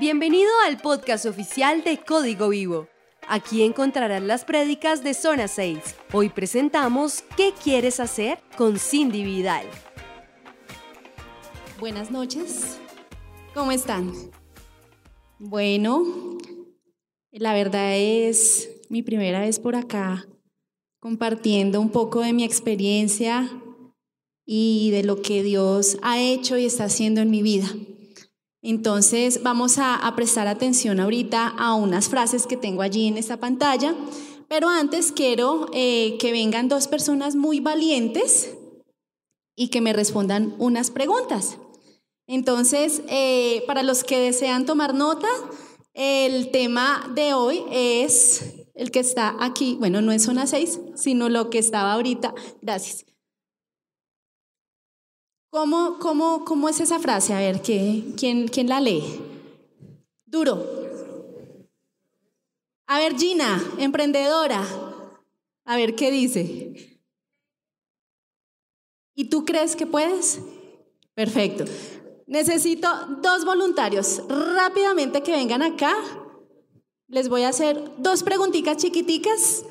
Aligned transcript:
Bienvenido 0.00 0.48
al 0.66 0.78
podcast 0.78 1.26
oficial 1.26 1.84
de 1.84 1.98
Código 1.98 2.48
Vivo. 2.48 2.88
Aquí 3.28 3.62
encontrarás 3.62 4.22
las 4.22 4.46
prédicas 4.46 5.04
de 5.04 5.12
Zona 5.12 5.46
6. 5.46 5.78
Hoy 6.14 6.30
presentamos 6.30 7.22
¿Qué 7.36 7.52
quieres 7.62 8.00
hacer 8.00 8.38
con 8.56 8.78
Cindy 8.78 9.24
Vidal? 9.24 9.66
Buenas 11.78 12.10
noches. 12.10 12.78
¿Cómo 13.52 13.72
están? 13.72 14.10
Bueno, 15.38 16.38
la 17.30 17.52
verdad 17.52 17.94
es 17.94 18.70
mi 18.88 19.02
primera 19.02 19.40
vez 19.40 19.60
por 19.60 19.76
acá 19.76 20.26
compartiendo 20.98 21.78
un 21.78 21.90
poco 21.90 22.20
de 22.20 22.32
mi 22.32 22.44
experiencia 22.44 23.50
y 24.46 24.92
de 24.92 25.02
lo 25.02 25.20
que 25.20 25.42
Dios 25.42 25.98
ha 26.00 26.18
hecho 26.18 26.56
y 26.56 26.64
está 26.64 26.84
haciendo 26.84 27.20
en 27.20 27.30
mi 27.30 27.42
vida. 27.42 27.68
Entonces 28.62 29.42
vamos 29.42 29.78
a, 29.78 30.12
prestar 30.16 30.46
atención 30.46 31.00
ahorita 31.00 31.48
a 31.48 31.74
unas 31.74 32.08
frases 32.08 32.46
que 32.46 32.56
tengo 32.56 32.82
allí 32.82 33.06
en 33.06 33.16
esta 33.16 33.38
pantalla, 33.38 33.94
pero 34.48 34.68
antes 34.68 35.12
quiero 35.12 35.68
eh, 35.72 36.18
que 36.18 36.32
vengan 36.32 36.68
dos 36.68 36.86
personas 36.86 37.36
muy 37.36 37.60
valientes 37.60 38.54
y 39.56 39.68
que 39.68 39.80
me 39.80 39.92
respondan 39.92 40.54
unas 40.58 40.90
preguntas. 40.90 41.58
Entonces, 42.26 43.02
eh, 43.08 43.64
para 43.66 43.82
los 43.82 44.04
que 44.04 44.18
desean 44.18 44.66
tomar 44.66 44.94
nota, 44.94 45.28
el 45.94 46.50
tema 46.50 47.10
de 47.14 47.34
hoy 47.34 47.64
es 47.70 48.66
el 48.74 48.90
que 48.90 49.00
está 49.00 49.36
aquí, 49.40 49.76
bueno, 49.78 50.00
no 50.00 50.12
es 50.12 50.22
zona 50.22 50.46
6, 50.46 50.80
sino 50.94 51.28
lo 51.28 51.50
que 51.50 51.58
estaba 51.58 51.92
ahorita. 51.92 52.34
Gracias. 52.62 53.09
¿Cómo, 55.50 55.98
cómo, 55.98 56.44
cómo 56.44 56.68
es 56.68 56.78
esa 56.78 57.00
frase? 57.00 57.34
A 57.34 57.38
ver, 57.38 57.60
¿quién, 57.60 58.12
¿quién 58.14 58.68
la 58.68 58.80
lee? 58.80 59.02
Duro. 60.24 60.64
A 62.86 62.98
ver, 63.00 63.16
Gina, 63.16 63.60
emprendedora. 63.78 64.64
A 65.64 65.76
ver, 65.76 65.96
¿qué 65.96 66.12
dice? 66.12 67.00
¿Y 69.16 69.24
tú 69.24 69.44
crees 69.44 69.74
que 69.74 69.86
puedes? 69.86 70.40
Perfecto. 71.14 71.64
Necesito 72.28 72.88
dos 73.20 73.44
voluntarios 73.44 74.22
rápidamente 74.28 75.22
que 75.24 75.32
vengan 75.32 75.62
acá. 75.62 75.96
Les 77.08 77.28
voy 77.28 77.42
a 77.42 77.48
hacer 77.48 77.92
dos 77.98 78.22
preguntitas 78.22 78.76
chiquiticas 78.76 79.64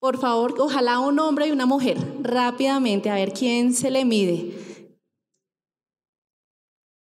por 0.00 0.18
favor, 0.18 0.54
ojalá 0.60 1.00
un 1.00 1.18
hombre 1.18 1.48
y 1.48 1.50
una 1.50 1.66
mujer, 1.66 1.98
rápidamente, 2.22 3.10
a 3.10 3.14
ver 3.14 3.32
quién 3.32 3.74
se 3.74 3.90
le 3.90 4.04
mide. 4.04 4.54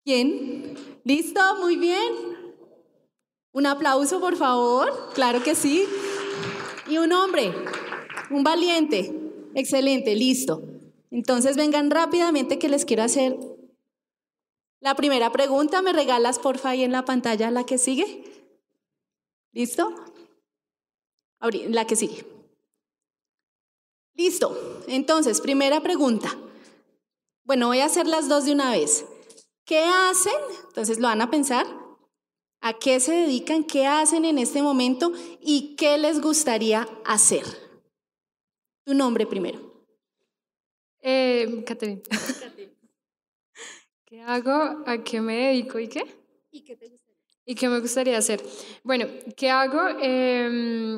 ¿Quién? 0.04 0.76
¿Listo? 1.04 1.42
Muy 1.60 1.76
bien. 1.76 2.14
Un 3.52 3.66
aplauso, 3.66 4.20
por 4.20 4.36
favor. 4.36 5.12
Claro 5.14 5.44
que 5.44 5.54
sí. 5.54 5.86
Y 6.88 6.98
un 6.98 7.12
hombre, 7.12 7.54
un 8.30 8.44
valiente. 8.44 9.14
Excelente, 9.54 10.16
listo. 10.16 10.62
Entonces 11.12 11.58
vengan 11.58 11.92
rápidamente 11.92 12.58
que 12.58 12.70
les 12.70 12.86
quiero 12.86 13.04
hacer 13.04 13.38
la 14.80 14.96
primera 14.96 15.32
pregunta. 15.32 15.82
¿Me 15.82 15.94
regalas, 15.94 16.40
porfa, 16.40 16.70
ahí 16.70 16.84
en 16.84 16.92
la 16.92 17.06
pantalla 17.06 17.52
la 17.52 17.66
que 17.66 17.78
sigue? 17.78 18.24
¿Listo? 19.52 19.94
La 21.70 21.86
que 21.86 21.96
sigue. 21.96 22.37
Listo. 24.18 24.84
Entonces, 24.88 25.40
primera 25.42 25.82
pregunta. 25.82 26.36
Bueno, 27.44 27.68
voy 27.68 27.80
a 27.80 27.86
hacer 27.86 28.08
las 28.08 28.28
dos 28.28 28.46
de 28.46 28.52
una 28.52 28.72
vez. 28.72 29.06
¿Qué 29.64 29.80
hacen? 29.80 30.34
Entonces 30.68 31.00
lo 31.00 31.08
van 31.08 31.22
a 31.22 31.30
pensar. 31.30 31.68
¿A 32.60 32.74
qué 32.74 33.00
se 33.00 33.12
dedican? 33.14 33.64
¿Qué 33.64 33.86
hacen 33.86 34.26
en 34.26 34.40
este 34.40 34.64
momento? 34.64 35.12
¿Y 35.40 35.76
qué 35.76 36.00
les 36.00 36.20
gustaría 36.20 36.90
hacer? 37.06 37.44
Tu 38.86 38.96
nombre 38.96 39.28
primero. 39.28 39.86
Eh, 41.02 41.64
Catherine. 41.66 42.02
¿Qué 44.06 44.22
hago? 44.22 44.84
¿A 44.86 45.04
qué 45.04 45.22
me 45.22 45.50
dedico? 45.50 45.78
¿Y 45.78 45.90
qué? 45.90 46.04
¿Y 46.50 46.64
qué 46.64 46.76
te 46.76 46.90
gustaría? 46.90 47.18
¿Y 47.46 47.56
qué 47.56 47.70
me 47.70 47.80
gustaría 47.80 48.18
hacer? 48.18 48.44
Bueno, 48.84 49.06
¿qué 49.36 49.50
hago? 49.50 49.82
Eh, 50.02 50.98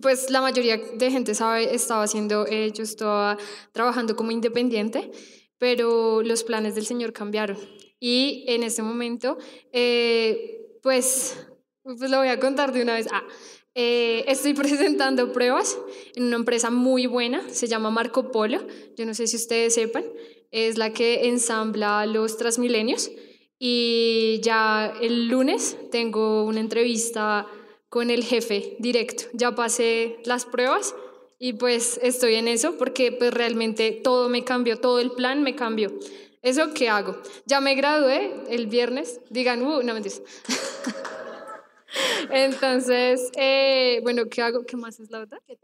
pues 0.00 0.30
la 0.30 0.40
mayoría 0.40 0.76
de 0.76 1.10
gente 1.10 1.34
sabe, 1.34 1.74
estaba 1.74 2.02
haciendo, 2.02 2.46
eh, 2.46 2.72
yo 2.72 2.82
estaba 2.82 3.38
trabajando 3.72 4.16
como 4.16 4.30
independiente, 4.30 5.10
pero 5.58 6.22
los 6.22 6.44
planes 6.44 6.74
del 6.74 6.86
Señor 6.86 7.12
cambiaron. 7.12 7.56
Y 8.00 8.44
en 8.48 8.62
este 8.64 8.82
momento, 8.82 9.38
eh, 9.72 10.78
pues, 10.82 11.46
pues 11.82 12.10
lo 12.10 12.18
voy 12.18 12.28
a 12.28 12.40
contar 12.40 12.72
de 12.72 12.82
una 12.82 12.94
vez. 12.94 13.06
Ah, 13.12 13.24
eh, 13.74 14.24
estoy 14.26 14.54
presentando 14.54 15.32
pruebas 15.32 15.78
en 16.14 16.24
una 16.24 16.36
empresa 16.36 16.70
muy 16.70 17.06
buena, 17.06 17.48
se 17.48 17.66
llama 17.66 17.90
Marco 17.90 18.30
Polo, 18.30 18.66
yo 18.96 19.06
no 19.06 19.14
sé 19.14 19.26
si 19.26 19.36
ustedes 19.36 19.74
sepan, 19.74 20.04
es 20.50 20.76
la 20.76 20.92
que 20.92 21.28
ensambla 21.28 22.06
los 22.06 22.36
Transmilenios. 22.36 23.10
Y 23.58 24.40
ya 24.42 24.92
el 25.00 25.28
lunes 25.28 25.76
tengo 25.90 26.44
una 26.44 26.60
entrevista 26.60 27.46
con 27.94 28.10
el 28.10 28.24
jefe 28.24 28.74
directo. 28.80 29.26
Ya 29.34 29.54
pasé 29.54 30.16
las 30.24 30.46
pruebas 30.46 30.96
y 31.38 31.52
pues 31.52 32.00
estoy 32.02 32.34
en 32.34 32.48
eso 32.48 32.76
porque 32.76 33.12
pues 33.12 33.32
realmente 33.32 33.92
todo 33.92 34.28
me 34.28 34.42
cambió, 34.42 34.80
todo 34.80 34.98
el 34.98 35.12
plan 35.12 35.44
me 35.44 35.54
cambió. 35.54 35.92
¿Eso 36.42 36.74
qué 36.74 36.88
hago? 36.88 37.16
Ya 37.46 37.60
me 37.60 37.76
gradué 37.76 38.34
el 38.48 38.66
viernes, 38.66 39.20
digan, 39.30 39.62
uh, 39.62 39.84
no 39.84 39.94
me 39.94 40.02
Entonces, 42.30 43.30
eh, 43.36 44.00
bueno, 44.02 44.24
¿qué 44.28 44.42
hago? 44.42 44.66
¿Qué 44.66 44.76
más 44.76 44.98
es 44.98 45.12
la 45.12 45.20
otra? 45.20 45.38
¿Qué, 45.46 45.56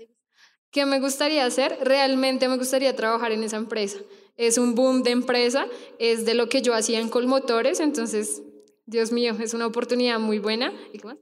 ¿Qué 0.70 0.86
me 0.86 1.00
gustaría 1.00 1.44
hacer? 1.44 1.78
Realmente 1.82 2.46
me 2.46 2.58
gustaría 2.58 2.94
trabajar 2.94 3.32
en 3.32 3.42
esa 3.42 3.56
empresa. 3.56 3.98
Es 4.36 4.56
un 4.56 4.76
boom 4.76 5.02
de 5.02 5.10
empresa, 5.10 5.66
es 5.98 6.24
de 6.26 6.34
lo 6.34 6.48
que 6.48 6.62
yo 6.62 6.74
hacía 6.74 7.00
en 7.00 7.08
Colmotores, 7.08 7.80
entonces, 7.80 8.40
Dios 8.86 9.10
mío, 9.10 9.36
es 9.40 9.52
una 9.52 9.66
oportunidad 9.66 10.20
muy 10.20 10.38
buena. 10.38 10.72
¿Y 10.92 10.98
qué 10.98 11.08
más? 11.08 11.16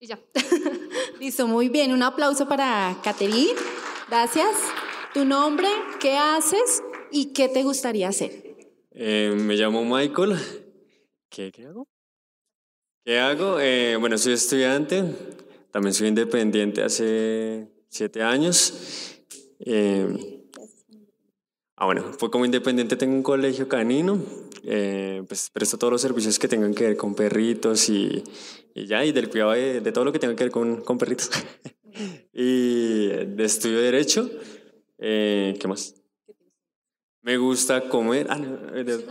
Y 0.00 0.06
ya. 0.06 0.20
Listo, 1.20 1.46
muy 1.46 1.68
bien. 1.68 1.92
Un 1.92 2.02
aplauso 2.02 2.46
para 2.46 2.96
Caterine. 3.02 3.58
Gracias. 4.08 4.56
¿Tu 5.12 5.24
nombre? 5.24 5.68
¿Qué 6.00 6.16
haces? 6.16 6.82
¿Y 7.10 7.32
qué 7.32 7.48
te 7.48 7.64
gustaría 7.64 8.08
hacer? 8.08 8.30
Eh, 8.92 9.34
me 9.34 9.56
llamo 9.56 9.84
Michael. 9.84 10.36
¿Qué, 11.28 11.50
qué 11.50 11.66
hago? 11.66 11.88
¿Qué 13.04 13.18
hago? 13.18 13.58
Eh, 13.60 13.96
bueno, 13.96 14.18
soy 14.18 14.34
estudiante. 14.34 15.02
También 15.72 15.94
soy 15.94 16.08
independiente 16.08 16.82
hace 16.82 17.68
siete 17.88 18.22
años. 18.22 19.18
Eh, 19.60 20.37
Ah, 21.80 21.84
bueno, 21.84 22.02
fue 22.18 22.28
como 22.28 22.44
independiente 22.44 22.96
tengo 22.96 23.14
un 23.14 23.22
colegio 23.22 23.68
canino, 23.68 24.20
eh, 24.64 25.22
pues 25.28 25.48
presto 25.48 25.78
todos 25.78 25.92
los 25.92 26.02
servicios 26.02 26.36
que 26.36 26.48
tengan 26.48 26.74
que 26.74 26.88
ver 26.88 26.96
con 26.96 27.14
perritos 27.14 27.88
y, 27.88 28.24
y 28.74 28.86
ya, 28.86 29.04
y 29.04 29.12
del 29.12 29.30
cuidado 29.30 29.52
de, 29.52 29.92
todo 29.92 30.04
lo 30.04 30.10
que 30.10 30.18
tenga 30.18 30.34
que 30.34 30.42
ver 30.42 30.50
con, 30.50 30.82
con 30.82 30.98
perritos. 30.98 31.30
y 32.32 33.06
de 33.06 33.44
estudio 33.44 33.76
de 33.76 33.84
Derecho, 33.84 34.28
eh, 34.98 35.56
¿qué 35.60 35.68
más? 35.68 35.94
Me 37.22 37.36
gusta 37.36 37.88
comer. 37.88 38.26
Ah, 38.28 38.40
eh, 38.74 39.06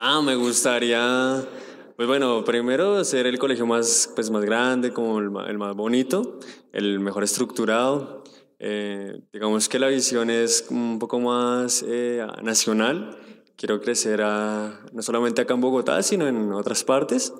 ah, 0.00 0.20
me 0.20 0.34
gustaría, 0.34 1.48
pues 1.96 2.06
bueno, 2.06 2.44
primero 2.44 3.02
ser 3.04 3.24
el 3.24 3.38
colegio 3.38 3.64
más, 3.64 4.12
pues 4.14 4.28
más 4.28 4.44
grande, 4.44 4.92
como 4.92 5.18
el, 5.18 5.30
el 5.48 5.56
más 5.56 5.74
bonito, 5.74 6.38
el 6.74 7.00
mejor 7.00 7.24
estructurado. 7.24 8.25
Eh, 8.58 9.20
digamos 9.32 9.68
que 9.68 9.78
la 9.78 9.88
visión 9.88 10.30
es 10.30 10.66
un 10.70 10.98
poco 10.98 11.20
más 11.20 11.84
eh, 11.86 12.26
nacional. 12.42 13.18
Quiero 13.56 13.80
crecer 13.80 14.22
a, 14.22 14.80
no 14.92 15.02
solamente 15.02 15.42
acá 15.42 15.54
en 15.54 15.60
Bogotá, 15.60 16.02
sino 16.02 16.26
en 16.26 16.52
otras 16.52 16.84
partes. 16.84 17.32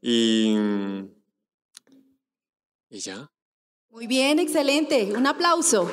Y, 0.00 0.56
y 2.90 2.98
ya. 2.98 3.30
Muy 3.90 4.06
bien, 4.06 4.38
excelente. 4.38 5.12
Un 5.16 5.26
aplauso. 5.26 5.90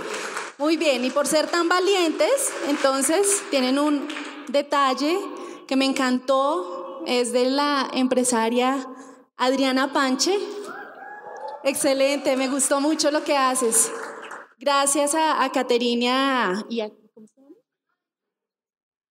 Muy 0.57 0.75
bien, 0.75 1.05
y 1.05 1.09
por 1.09 1.25
ser 1.25 1.47
tan 1.47 1.69
valientes, 1.69 2.51
entonces 2.67 3.43
tienen 3.49 3.79
un 3.79 4.07
detalle 4.49 5.17
que 5.65 5.77
me 5.77 5.85
encantó, 5.85 7.01
es 7.07 7.31
de 7.31 7.45
la 7.45 7.89
empresaria 7.93 8.85
Adriana 9.37 9.93
Panche. 9.93 10.37
Excelente, 11.63 12.35
me 12.35 12.49
gustó 12.49 12.81
mucho 12.81 13.09
lo 13.09 13.23
que 13.23 13.37
haces. 13.37 13.89
Gracias 14.59 15.15
a, 15.15 15.49
Caterina 15.53 16.65
y 16.69 16.81
a, 16.81 16.91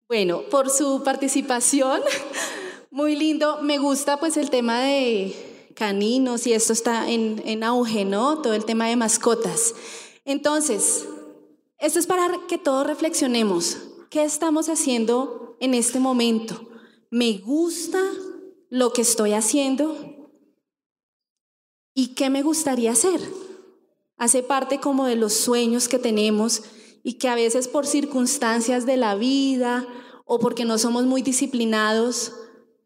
bueno, 0.07 0.43
por 0.51 0.69
su 0.69 1.01
participación. 1.03 2.01
Muy 2.91 3.15
lindo. 3.15 3.59
Me 3.63 3.79
gusta 3.79 4.17
pues 4.17 4.37
el 4.37 4.51
tema 4.51 4.81
de 4.81 5.71
caninos 5.75 6.45
y 6.45 6.53
esto 6.53 6.73
está 6.73 7.09
en, 7.09 7.41
en 7.45 7.63
auge, 7.63 8.05
¿no? 8.05 8.39
Todo 8.43 8.53
el 8.53 8.65
tema 8.65 8.87
de 8.87 8.95
mascotas. 8.97 9.73
Entonces, 10.25 11.07
esto 11.79 11.97
es 11.97 12.05
para 12.05 12.29
que 12.47 12.59
todos 12.59 12.85
reflexionemos. 12.85 13.77
¿Qué 14.11 14.23
estamos 14.23 14.69
haciendo 14.69 15.57
en 15.59 15.73
este 15.73 15.99
momento? 15.99 16.69
¿Me 17.09 17.39
gusta 17.39 17.99
lo 18.69 18.93
que 18.93 19.01
estoy 19.01 19.33
haciendo? 19.33 20.29
¿Y 21.95 22.09
qué 22.09 22.29
me 22.29 22.43
gustaría 22.43 22.91
hacer? 22.91 23.21
Hace 24.21 24.43
parte 24.43 24.79
como 24.79 25.07
de 25.07 25.15
los 25.15 25.33
sueños 25.33 25.87
que 25.87 25.97
tenemos 25.97 26.61
y 27.01 27.13
que 27.13 27.27
a 27.27 27.33
veces 27.33 27.67
por 27.67 27.87
circunstancias 27.87 28.85
de 28.85 28.95
la 28.95 29.15
vida 29.15 29.87
o 30.25 30.37
porque 30.37 30.63
no 30.63 30.77
somos 30.77 31.05
muy 31.05 31.23
disciplinados, 31.23 32.31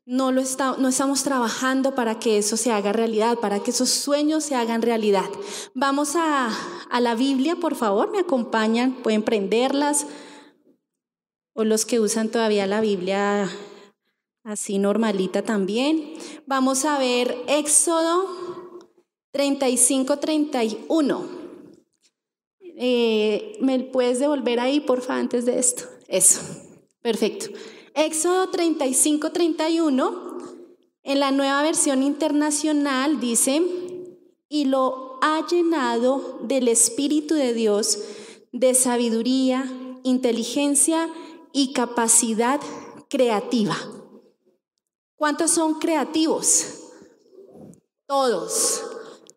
no, 0.05 0.31
lo 0.31 0.41
no 0.77 0.87
estamos 0.87 1.23
trabajando 1.23 1.93
para 1.93 2.19
que 2.19 2.37
eso 2.37 2.55
se 2.55 2.71
haga 2.71 2.93
realidad, 2.93 3.37
para 3.37 3.59
que 3.59 3.71
esos 3.71 3.89
sueños 3.89 4.45
se 4.45 4.55
hagan 4.55 4.81
realidad. 4.81 5.29
Vamos 5.73 6.15
a, 6.15 6.57
a 6.89 7.01
la 7.01 7.15
Biblia, 7.15 7.57
por 7.57 7.75
favor, 7.75 8.09
me 8.11 8.19
acompañan, 8.19 8.93
pueden 9.03 9.21
prenderlas, 9.21 10.07
o 11.51 11.65
los 11.65 11.85
que 11.85 11.99
usan 11.99 12.29
todavía 12.29 12.65
la 12.65 12.79
Biblia 12.79 13.49
así 14.45 14.77
normalita 14.79 15.41
también. 15.41 16.13
Vamos 16.45 16.85
a 16.85 16.97
ver 16.97 17.35
Éxodo 17.49 18.44
35, 19.35 20.17
31. 20.17 21.27
Eh, 22.77 23.57
¿Me 23.59 23.81
puedes 23.81 24.19
devolver 24.19 24.61
ahí, 24.61 24.79
porfa, 24.79 25.17
antes 25.17 25.45
de 25.45 25.59
esto? 25.59 25.83
Eso, 26.07 26.39
perfecto. 27.01 27.47
Éxodo 27.95 28.49
35, 28.49 29.33
31, 29.33 30.37
en 31.03 31.19
la 31.19 31.31
nueva 31.31 31.61
versión 31.63 32.01
internacional 32.01 33.19
dice, 33.19 33.61
y 34.47 34.65
lo 34.65 35.19
ha 35.21 35.45
llenado 35.45 36.39
del 36.43 36.69
Espíritu 36.69 37.33
de 37.33 37.53
Dios, 37.53 37.99
de 38.53 38.73
sabiduría, 38.73 39.69
inteligencia 40.03 41.09
y 41.51 41.73
capacidad 41.73 42.61
creativa. 43.09 43.75
¿Cuántos 45.17 45.51
son 45.51 45.73
creativos? 45.79 46.83
Todos. 48.07 48.94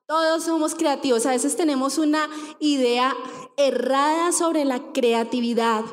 Todos 0.09 0.45
somos 0.45 0.75
creativos. 0.75 1.27
A 1.27 1.33
veces 1.33 1.55
tenemos 1.55 1.99
una 1.99 2.31
idea 2.61 3.15
errada 3.59 4.33
sobre 4.33 4.65
la 4.65 4.81
creatividad 4.95 5.85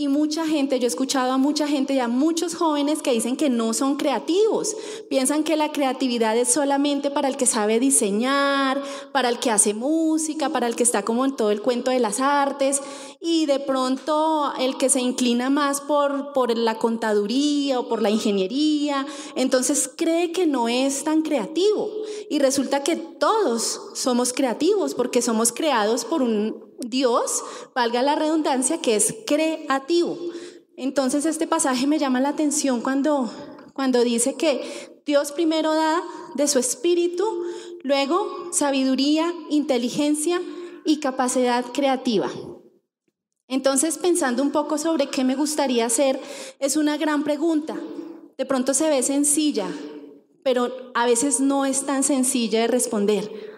y 0.00 0.08
mucha 0.08 0.46
gente, 0.46 0.78
yo 0.78 0.86
he 0.86 0.88
escuchado 0.88 1.30
a 1.30 1.36
mucha 1.36 1.68
gente 1.68 1.92
y 1.92 1.98
a 1.98 2.08
muchos 2.08 2.54
jóvenes 2.54 3.02
que 3.02 3.12
dicen 3.12 3.36
que 3.36 3.50
no 3.50 3.74
son 3.74 3.96
creativos. 3.96 4.74
Piensan 5.10 5.44
que 5.44 5.58
la 5.58 5.72
creatividad 5.72 6.38
es 6.38 6.48
solamente 6.48 7.10
para 7.10 7.28
el 7.28 7.36
que 7.36 7.44
sabe 7.44 7.78
diseñar, 7.78 8.82
para 9.12 9.28
el 9.28 9.38
que 9.38 9.50
hace 9.50 9.74
música, 9.74 10.48
para 10.48 10.68
el 10.68 10.74
que 10.74 10.84
está 10.84 11.02
como 11.02 11.26
en 11.26 11.36
todo 11.36 11.50
el 11.50 11.60
cuento 11.60 11.90
de 11.90 11.98
las 11.98 12.18
artes 12.18 12.80
y 13.20 13.44
de 13.44 13.58
pronto 13.58 14.54
el 14.58 14.78
que 14.78 14.88
se 14.88 15.00
inclina 15.00 15.50
más 15.50 15.82
por, 15.82 16.32
por 16.32 16.56
la 16.56 16.78
contaduría 16.78 17.78
o 17.78 17.86
por 17.86 18.00
la 18.00 18.08
ingeniería, 18.08 19.06
entonces 19.34 19.90
cree 19.94 20.32
que 20.32 20.46
no 20.46 20.70
es 20.70 21.04
tan 21.04 21.20
creativo. 21.20 21.90
Y 22.30 22.38
resulta 22.38 22.82
que 22.82 22.96
todos 22.96 23.78
somos 23.92 24.32
creativos 24.32 24.94
porque 24.94 25.20
somos 25.20 25.52
creados 25.52 26.06
por 26.06 26.22
un 26.22 26.69
Dios, 26.80 27.42
valga 27.74 28.02
la 28.02 28.16
redundancia, 28.16 28.80
que 28.80 28.96
es 28.96 29.14
creativo. 29.26 30.18
Entonces 30.76 31.26
este 31.26 31.46
pasaje 31.46 31.86
me 31.86 31.98
llama 31.98 32.20
la 32.20 32.30
atención 32.30 32.80
cuando, 32.80 33.30
cuando 33.74 34.02
dice 34.02 34.34
que 34.34 35.00
Dios 35.04 35.32
primero 35.32 35.74
da 35.74 36.02
de 36.34 36.48
su 36.48 36.58
espíritu, 36.58 37.24
luego 37.82 38.50
sabiduría, 38.52 39.32
inteligencia 39.50 40.40
y 40.84 41.00
capacidad 41.00 41.64
creativa. 41.66 42.30
Entonces, 43.48 43.98
pensando 43.98 44.42
un 44.42 44.52
poco 44.52 44.78
sobre 44.78 45.08
qué 45.08 45.24
me 45.24 45.34
gustaría 45.34 45.84
hacer, 45.84 46.20
es 46.60 46.76
una 46.76 46.96
gran 46.96 47.24
pregunta. 47.24 47.76
De 48.38 48.46
pronto 48.46 48.74
se 48.74 48.88
ve 48.88 49.02
sencilla, 49.02 49.66
pero 50.44 50.70
a 50.94 51.04
veces 51.04 51.40
no 51.40 51.64
es 51.64 51.84
tan 51.84 52.04
sencilla 52.04 52.60
de 52.60 52.68
responder. 52.68 53.49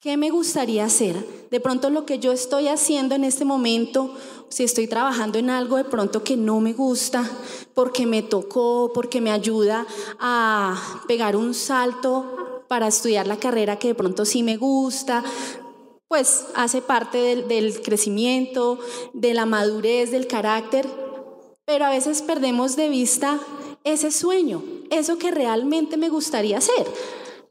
¿Qué 0.00 0.16
me 0.16 0.30
gustaría 0.30 0.86
hacer? 0.86 1.14
De 1.50 1.60
pronto 1.60 1.90
lo 1.90 2.06
que 2.06 2.18
yo 2.18 2.32
estoy 2.32 2.68
haciendo 2.68 3.14
en 3.14 3.22
este 3.22 3.44
momento, 3.44 4.14
si 4.48 4.64
estoy 4.64 4.86
trabajando 4.86 5.38
en 5.38 5.50
algo 5.50 5.76
de 5.76 5.84
pronto 5.84 6.24
que 6.24 6.38
no 6.38 6.58
me 6.60 6.72
gusta, 6.72 7.30
porque 7.74 8.06
me 8.06 8.22
tocó, 8.22 8.92
porque 8.94 9.20
me 9.20 9.30
ayuda 9.30 9.86
a 10.18 11.02
pegar 11.06 11.36
un 11.36 11.52
salto 11.52 12.64
para 12.66 12.88
estudiar 12.88 13.26
la 13.26 13.36
carrera 13.36 13.78
que 13.78 13.88
de 13.88 13.94
pronto 13.94 14.24
sí 14.24 14.42
me 14.42 14.56
gusta, 14.56 15.22
pues 16.08 16.46
hace 16.54 16.80
parte 16.80 17.18
del, 17.18 17.46
del 17.46 17.82
crecimiento, 17.82 18.78
de 19.12 19.34
la 19.34 19.44
madurez, 19.44 20.10
del 20.12 20.26
carácter, 20.26 20.88
pero 21.66 21.84
a 21.84 21.90
veces 21.90 22.22
perdemos 22.22 22.74
de 22.74 22.88
vista 22.88 23.38
ese 23.84 24.10
sueño, 24.10 24.62
eso 24.90 25.18
que 25.18 25.30
realmente 25.30 25.98
me 25.98 26.08
gustaría 26.08 26.56
hacer. 26.56 26.86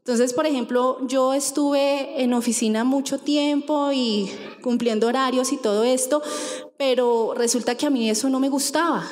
Entonces, 0.00 0.32
por 0.32 0.46
ejemplo, 0.46 0.98
yo 1.06 1.34
estuve 1.34 2.22
en 2.22 2.32
oficina 2.32 2.84
mucho 2.84 3.18
tiempo 3.18 3.90
y 3.92 4.30
cumpliendo 4.62 5.06
horarios 5.06 5.52
y 5.52 5.58
todo 5.58 5.84
esto, 5.84 6.22
pero 6.78 7.34
resulta 7.36 7.76
que 7.76 7.86
a 7.86 7.90
mí 7.90 8.08
eso 8.08 8.30
no 8.30 8.40
me 8.40 8.48
gustaba. 8.48 9.04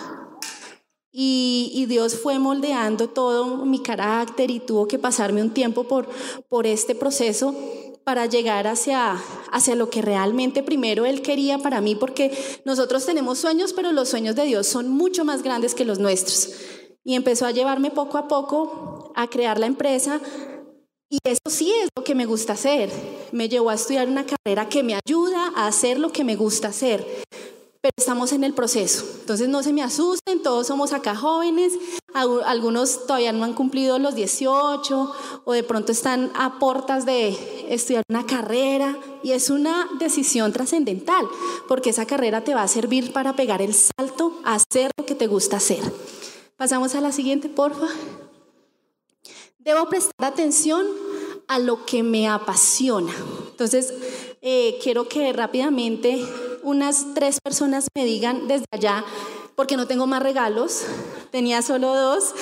Y, 1.12 1.86
Dios 1.88 2.16
fue 2.16 2.38
moldeando 2.38 3.08
todo 3.08 3.64
mi 3.64 3.80
carácter 3.80 4.50
y 4.50 4.60
tuvo 4.60 4.86
que 4.86 4.98
pasarme 4.98 5.42
un 5.42 5.50
tiempo 5.50 5.84
por, 5.84 6.08
por 6.48 6.66
este 6.66 6.94
proceso 6.94 7.54
para 8.04 8.26
llegar 8.26 8.66
hacia, 8.66 9.16
hacia 9.52 9.74
lo 9.74 9.90
que 9.90 10.00
realmente 10.00 10.62
primero 10.62 11.06
Él 11.06 11.20
quería 11.20 11.58
para 11.58 11.80
mí, 11.80 11.94
porque 11.94 12.36
nosotros 12.64 13.04
tenemos 13.04 13.38
sueños, 13.38 13.72
pero 13.72 13.92
los 13.92 14.08
sueños 14.08 14.36
de 14.36 14.44
Dios 14.44 14.66
son 14.66 14.88
mucho 14.88 15.24
más 15.24 15.42
grandes 15.42 15.74
que 15.74 15.84
los 15.84 15.98
nuestros. 15.98 16.50
Y 17.04 17.14
empezó 17.14 17.46
a 17.46 17.50
llevarme 17.50 17.90
poco 17.90 18.16
a 18.16 18.28
poco 18.28 19.12
a 19.14 19.28
crear 19.28 19.58
la 19.58 19.66
empresa, 19.66 20.20
y 21.10 21.18
eso 21.24 21.40
sí 21.48 21.72
es 21.82 21.88
lo 21.96 22.04
que 22.04 22.14
me 22.14 22.26
gusta 22.26 22.52
hacer. 22.52 22.90
Me 23.32 23.48
llevó 23.48 23.70
a 23.70 23.74
estudiar 23.74 24.08
una 24.08 24.26
carrera 24.26 24.68
que 24.68 24.82
me 24.82 24.94
ayuda 24.94 25.52
a 25.56 25.66
hacer 25.66 25.98
lo 25.98 26.12
que 26.12 26.24
me 26.24 26.36
gusta 26.36 26.68
hacer. 26.68 27.06
Pero 27.80 27.92
estamos 27.96 28.32
en 28.32 28.44
el 28.44 28.54
proceso. 28.54 29.06
Entonces 29.20 29.48
no 29.48 29.62
se 29.62 29.72
me 29.72 29.82
asusten, 29.82 30.42
todos 30.42 30.66
somos 30.66 30.92
acá 30.92 31.14
jóvenes. 31.14 31.72
Algunos 32.12 33.06
todavía 33.06 33.32
no 33.32 33.44
han 33.44 33.54
cumplido 33.54 33.98
los 33.98 34.14
18 34.16 35.12
o 35.44 35.52
de 35.52 35.62
pronto 35.62 35.92
están 35.92 36.30
a 36.34 36.58
portas 36.58 37.06
de 37.06 37.38
estudiar 37.68 38.02
una 38.10 38.26
carrera. 38.26 38.98
Y 39.22 39.32
es 39.32 39.48
una 39.48 39.88
decisión 39.98 40.52
trascendental 40.52 41.26
porque 41.68 41.90
esa 41.90 42.04
carrera 42.04 42.44
te 42.44 42.54
va 42.54 42.64
a 42.64 42.68
servir 42.68 43.12
para 43.12 43.34
pegar 43.34 43.62
el 43.62 43.74
salto 43.74 44.40
a 44.44 44.56
hacer 44.56 44.90
lo 44.98 45.06
que 45.06 45.14
te 45.14 45.26
gusta 45.26 45.56
hacer. 45.56 45.80
Pasamos 46.56 46.94
a 46.96 47.00
la 47.00 47.12
siguiente, 47.12 47.48
porfa. 47.48 47.86
Debo 49.68 49.86
prestar 49.90 50.32
atención 50.32 50.86
a 51.46 51.58
lo 51.58 51.84
que 51.84 52.02
me 52.02 52.26
apasiona. 52.26 53.12
Entonces, 53.50 53.92
eh, 54.40 54.78
quiero 54.82 55.10
que 55.10 55.30
rápidamente 55.34 56.24
unas 56.62 57.12
tres 57.12 57.38
personas 57.44 57.86
me 57.94 58.06
digan 58.06 58.48
desde 58.48 58.64
allá, 58.72 59.04
porque 59.56 59.76
no 59.76 59.86
tengo 59.86 60.06
más 60.06 60.22
regalos, 60.22 60.84
tenía 61.30 61.60
solo 61.60 61.94
dos, 61.94 62.32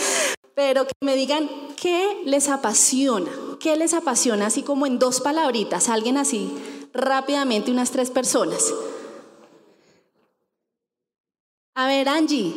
pero 0.54 0.86
que 0.86 0.92
me 1.00 1.16
digan 1.16 1.50
qué 1.74 2.22
les 2.24 2.48
apasiona, 2.48 3.32
qué 3.58 3.74
les 3.74 3.92
apasiona, 3.92 4.46
así 4.46 4.62
como 4.62 4.86
en 4.86 5.00
dos 5.00 5.20
palabritas, 5.20 5.88
alguien 5.88 6.18
así, 6.18 6.56
rápidamente, 6.94 7.72
unas 7.72 7.90
tres 7.90 8.12
personas. 8.12 8.72
A 11.74 11.88
ver, 11.88 12.08
Angie, 12.08 12.54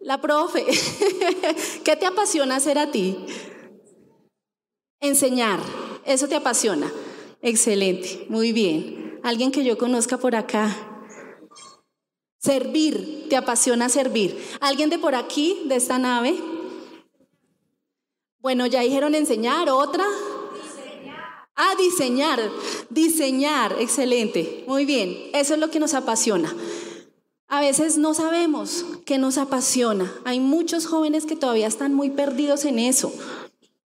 la 0.00 0.22
profe, 0.22 0.64
¿qué 1.84 1.96
te 1.96 2.06
apasiona 2.06 2.56
hacer 2.56 2.78
a 2.78 2.90
ti? 2.90 3.26
Enseñar, 5.04 5.60
eso 6.06 6.28
te 6.28 6.34
apasiona. 6.34 6.90
Excelente, 7.42 8.24
muy 8.30 8.52
bien. 8.52 9.20
Alguien 9.22 9.52
que 9.52 9.62
yo 9.62 9.76
conozca 9.76 10.16
por 10.16 10.34
acá. 10.34 10.74
Servir, 12.38 13.26
te 13.28 13.36
apasiona 13.36 13.90
servir. 13.90 14.42
¿Alguien 14.62 14.88
de 14.88 14.98
por 14.98 15.14
aquí, 15.14 15.60
de 15.66 15.76
esta 15.76 15.98
nave? 15.98 16.34
Bueno, 18.38 18.64
ya 18.64 18.80
dijeron 18.80 19.14
enseñar, 19.14 19.68
otra. 19.68 20.06
Diseñar. 20.54 21.48
Ah, 21.54 21.74
diseñar, 21.78 22.40
diseñar, 22.88 23.76
excelente. 23.80 24.64
Muy 24.66 24.86
bien, 24.86 25.14
eso 25.34 25.52
es 25.52 25.60
lo 25.60 25.70
que 25.70 25.80
nos 25.80 25.92
apasiona. 25.92 26.56
A 27.48 27.60
veces 27.60 27.98
no 27.98 28.14
sabemos 28.14 28.86
qué 29.04 29.18
nos 29.18 29.36
apasiona. 29.36 30.10
Hay 30.24 30.40
muchos 30.40 30.86
jóvenes 30.86 31.26
que 31.26 31.36
todavía 31.36 31.66
están 31.66 31.92
muy 31.92 32.08
perdidos 32.08 32.64
en 32.64 32.78
eso 32.78 33.12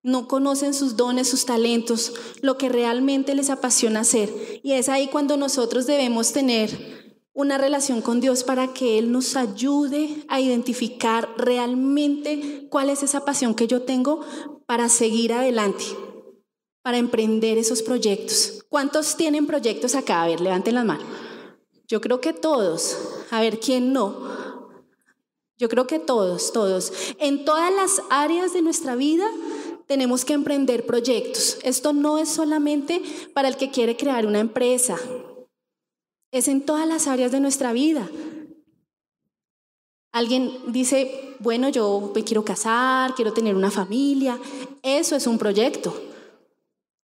no 0.08 0.26
conocen 0.26 0.72
sus 0.72 0.96
dones, 0.96 1.28
sus 1.28 1.44
talentos, 1.44 2.14
lo 2.40 2.56
que 2.56 2.68
realmente 2.68 3.34
les 3.34 3.50
apasiona 3.50 4.00
hacer. 4.00 4.32
Y 4.62 4.72
es 4.72 4.88
ahí 4.88 5.08
cuando 5.08 5.36
nosotros 5.36 5.86
debemos 5.86 6.32
tener 6.32 7.20
una 7.34 7.58
relación 7.58 8.00
con 8.00 8.20
Dios 8.20 8.42
para 8.42 8.72
que 8.72 8.98
Él 8.98 9.12
nos 9.12 9.36
ayude 9.36 10.24
a 10.28 10.40
identificar 10.40 11.28
realmente 11.36 12.66
cuál 12.70 12.90
es 12.90 13.02
esa 13.02 13.24
pasión 13.24 13.54
que 13.54 13.68
yo 13.68 13.82
tengo 13.82 14.22
para 14.66 14.88
seguir 14.88 15.32
adelante, 15.32 15.84
para 16.82 16.98
emprender 16.98 17.58
esos 17.58 17.82
proyectos. 17.82 18.64
¿Cuántos 18.68 19.16
tienen 19.16 19.46
proyectos 19.46 19.94
acá? 19.94 20.22
A 20.22 20.26
ver, 20.26 20.40
levanten 20.40 20.74
las 20.74 20.86
manos. 20.86 21.06
Yo 21.86 22.00
creo 22.00 22.20
que 22.20 22.32
todos. 22.32 22.98
A 23.30 23.40
ver, 23.40 23.60
¿quién 23.60 23.92
no? 23.92 24.38
Yo 25.58 25.68
creo 25.68 25.86
que 25.86 25.98
todos, 25.98 26.52
todos. 26.52 26.92
En 27.18 27.44
todas 27.44 27.72
las 27.72 28.02
áreas 28.10 28.52
de 28.52 28.62
nuestra 28.62 28.94
vida 28.94 29.28
tenemos 29.88 30.24
que 30.24 30.34
emprender 30.34 30.86
proyectos. 30.86 31.58
Esto 31.64 31.92
no 31.92 32.18
es 32.18 32.28
solamente 32.28 33.02
para 33.34 33.48
el 33.48 33.56
que 33.56 33.70
quiere 33.70 33.96
crear 33.96 34.26
una 34.26 34.38
empresa, 34.38 34.98
es 36.30 36.46
en 36.46 36.60
todas 36.60 36.86
las 36.86 37.08
áreas 37.08 37.32
de 37.32 37.40
nuestra 37.40 37.72
vida. 37.72 38.08
Alguien 40.12 40.52
dice, 40.68 41.36
bueno, 41.38 41.68
yo 41.70 42.12
me 42.14 42.22
quiero 42.22 42.44
casar, 42.44 43.14
quiero 43.14 43.32
tener 43.32 43.56
una 43.56 43.70
familia. 43.70 44.38
Eso 44.82 45.16
es 45.16 45.26
un 45.26 45.38
proyecto. 45.38 45.94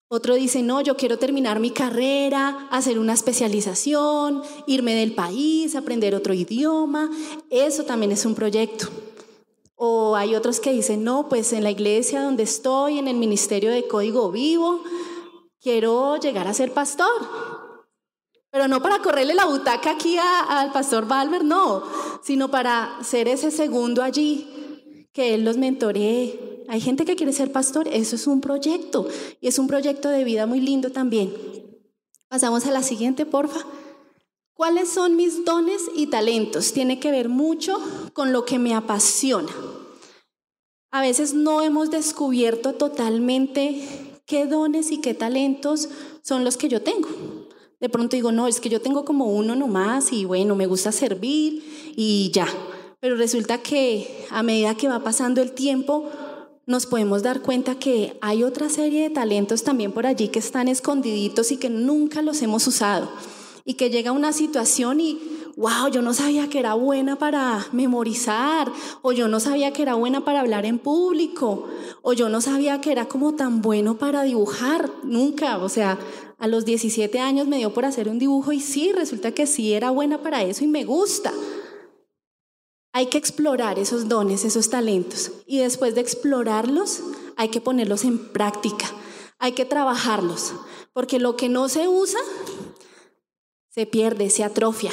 Otro 0.09 0.35
dice, 0.35 0.63
no, 0.63 0.81
yo 0.83 0.97
quiero 0.97 1.19
terminar 1.19 1.61
mi 1.61 1.71
carrera, 1.71 2.69
hacer 2.71 2.99
una 2.99 3.15
especialización, 3.15 4.43
irme 4.67 4.95
del 4.95 5.15
país, 5.15 5.75
aprender 5.75 6.15
otro 6.15 6.35
idioma. 6.35 7.11
Eso 7.51 7.85
también 7.85 8.13
es 8.13 8.27
un 8.27 8.35
proyecto. 8.35 8.89
O 9.77 10.15
hay 10.17 10.35
otros 10.35 10.61
que 10.61 10.73
dicen, 10.73 11.03
no, 11.03 11.29
pues 11.29 11.53
en 11.53 11.65
la 11.65 11.71
iglesia 11.71 12.23
donde 12.23 12.45
estoy, 12.45 12.99
en 12.99 13.09
el 13.09 13.17
Ministerio 13.17 13.71
de 13.71 13.89
Código 13.89 14.31
Vivo, 14.31 14.83
quiero 15.61 16.17
llegar 16.17 16.47
a 16.47 16.55
ser 16.55 16.73
pastor. 16.73 17.55
Pero 18.51 18.69
no 18.69 18.81
para 18.81 19.01
correrle 19.01 19.35
la 19.35 19.47
butaca 19.47 19.91
aquí 19.91 20.17
al 20.17 20.71
pastor 20.71 21.09
Balmer, 21.09 21.43
no, 21.43 21.83
sino 22.23 22.53
para 22.53 22.99
ser 23.03 23.27
ese 23.27 23.51
segundo 23.51 24.01
allí, 24.01 25.09
que 25.13 25.35
él 25.35 25.45
los 25.45 25.57
mentoree. 25.57 26.65
Hay 26.69 26.81
gente 26.81 27.05
que 27.05 27.17
quiere 27.17 27.33
ser 27.33 27.51
pastor, 27.51 27.89
eso 27.89 28.15
es 28.15 28.29
un 28.29 28.41
proyecto 28.41 29.09
y 29.41 29.49
es 29.49 29.59
un 29.59 29.67
proyecto 29.67 30.09
de 30.09 30.23
vida 30.23 30.47
muy 30.47 30.61
lindo 30.61 30.93
también. 30.93 31.35
Pasamos 32.29 32.65
a 32.67 32.71
la 32.71 32.83
siguiente, 32.83 33.27
porfa. 33.27 33.67
¿Cuáles 34.55 34.89
son 34.89 35.17
mis 35.17 35.45
dones 35.45 35.83
y 35.97 36.07
talentos? 36.07 36.73
Tiene 36.73 37.01
que 37.01 37.11
ver 37.11 37.29
mucho 37.29 37.77
con 38.13 38.33
lo 38.33 38.45
que 38.45 38.61
me 38.61 38.73
apasiona. 38.73 39.53
A 40.93 41.01
veces 41.01 41.35
no 41.35 41.61
hemos 41.61 41.91
descubierto 41.91 42.75
totalmente 42.75 44.21
qué 44.27 44.47
dones 44.47 44.93
y 44.93 45.01
qué 45.01 45.13
talentos 45.13 45.89
son 46.23 46.45
los 46.45 46.57
que 46.57 46.69
yo 46.69 46.83
tengo. 46.83 47.09
De 47.81 47.89
pronto 47.89 48.15
digo, 48.15 48.31
no, 48.31 48.47
es 48.47 48.61
que 48.61 48.69
yo 48.69 48.81
tengo 48.81 49.05
como 49.05 49.27
uno 49.27 49.57
nomás 49.57 50.13
y 50.13 50.25
bueno, 50.25 50.55
me 50.55 50.69
gusta 50.69 50.93
servir 50.93 51.93
y 51.97 52.31
ya. 52.33 52.47
Pero 53.01 53.17
resulta 53.17 53.59
que 53.59 54.25
a 54.31 54.45
medida 54.45 54.77
que 54.77 54.87
va 54.87 55.01
pasando 55.03 55.43
el 55.43 55.51
tiempo, 55.51 56.09
nos 56.65 56.87
podemos 56.87 57.25
dar 57.25 57.43
cuenta 57.43 57.79
que 57.81 58.17
hay 58.21 58.45
otra 58.45 58.69
serie 58.69 59.03
de 59.03 59.11
talentos 59.11 59.65
también 59.65 59.91
por 59.91 60.07
allí 60.07 60.29
que 60.29 60.39
están 60.39 60.69
escondiditos 60.69 61.51
y 61.51 61.57
que 61.57 61.71
nunca 61.71 62.23
los 62.23 62.41
hemos 62.41 62.69
usado. 62.69 63.11
Y 63.65 63.75
que 63.75 63.89
llega 63.89 64.13
una 64.13 64.33
situación 64.33 65.01
y, 65.01 65.19
wow, 65.57 65.89
yo 65.91 66.03
no 66.03 66.13
sabía 66.13 66.51
que 66.51 66.59
era 66.59 66.75
buena 66.75 67.17
para 67.17 67.67
memorizar, 67.73 68.71
o 69.01 69.13
yo 69.13 69.27
no 69.27 69.41
sabía 69.41 69.73
que 69.73 69.83
era 69.83 69.95
buena 69.95 70.25
para 70.25 70.41
hablar 70.41 70.67
en 70.67 70.79
público, 70.79 71.67
o 72.03 72.13
yo 72.13 72.29
no 72.29 72.41
sabía 72.43 72.81
que 72.81 72.93
era 72.93 73.09
como 73.09 73.35
tan 73.35 73.63
bueno 73.63 73.97
para 73.97 74.23
dibujar, 74.23 74.91
nunca. 75.03 75.59
O 75.59 75.71
sea, 75.71 75.99
a 76.39 76.47
los 76.47 76.67
17 76.67 77.21
años 77.21 77.47
me 77.47 77.57
dio 77.57 77.73
por 77.73 77.87
hacer 77.87 78.09
un 78.09 78.19
dibujo 78.19 78.53
y 78.53 78.61
sí, 78.61 78.93
resulta 78.93 79.33
que 79.33 79.47
sí 79.47 79.73
era 79.73 79.91
buena 79.91 80.23
para 80.23 80.43
eso 80.43 80.63
y 80.65 80.67
me 80.67 80.85
gusta. 80.85 81.33
Hay 82.93 83.07
que 83.07 83.19
explorar 83.19 83.79
esos 83.79 84.09
dones, 84.09 84.45
esos 84.45 84.69
talentos 84.69 85.33
y 85.47 85.59
después 85.59 85.95
de 85.95 86.03
explorarlos 86.03 87.01
hay 87.37 87.49
que 87.49 87.61
ponerlos 87.61 88.05
en 88.05 88.19
práctica, 88.19 88.87
hay 89.39 89.53
que 89.53 89.65
trabajarlos, 89.65 90.53
porque 90.93 91.19
lo 91.19 91.35
que 91.35 91.49
no 91.49 91.69
se 91.69 91.89
usa 91.89 92.21
se 93.75 93.87
pierde, 93.87 94.31
se 94.31 94.45
atrofia. 94.45 94.93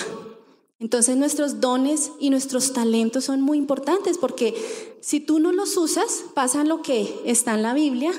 Entonces 0.80 1.16
nuestros 1.16 1.62
dones 1.62 2.12
y 2.20 2.32
nuestros 2.32 2.74
talentos 2.74 3.26
son 3.26 3.42
muy 3.42 3.60
importantes 3.60 4.18
porque 4.18 4.56
si 5.02 5.20
tú 5.20 5.40
no 5.40 5.52
los 5.52 5.78
usas, 5.78 6.24
pasa 6.34 6.64
lo 6.64 6.82
que 6.82 7.22
está 7.24 7.54
en 7.54 7.62
la 7.62 7.76
Biblia, 7.76 8.12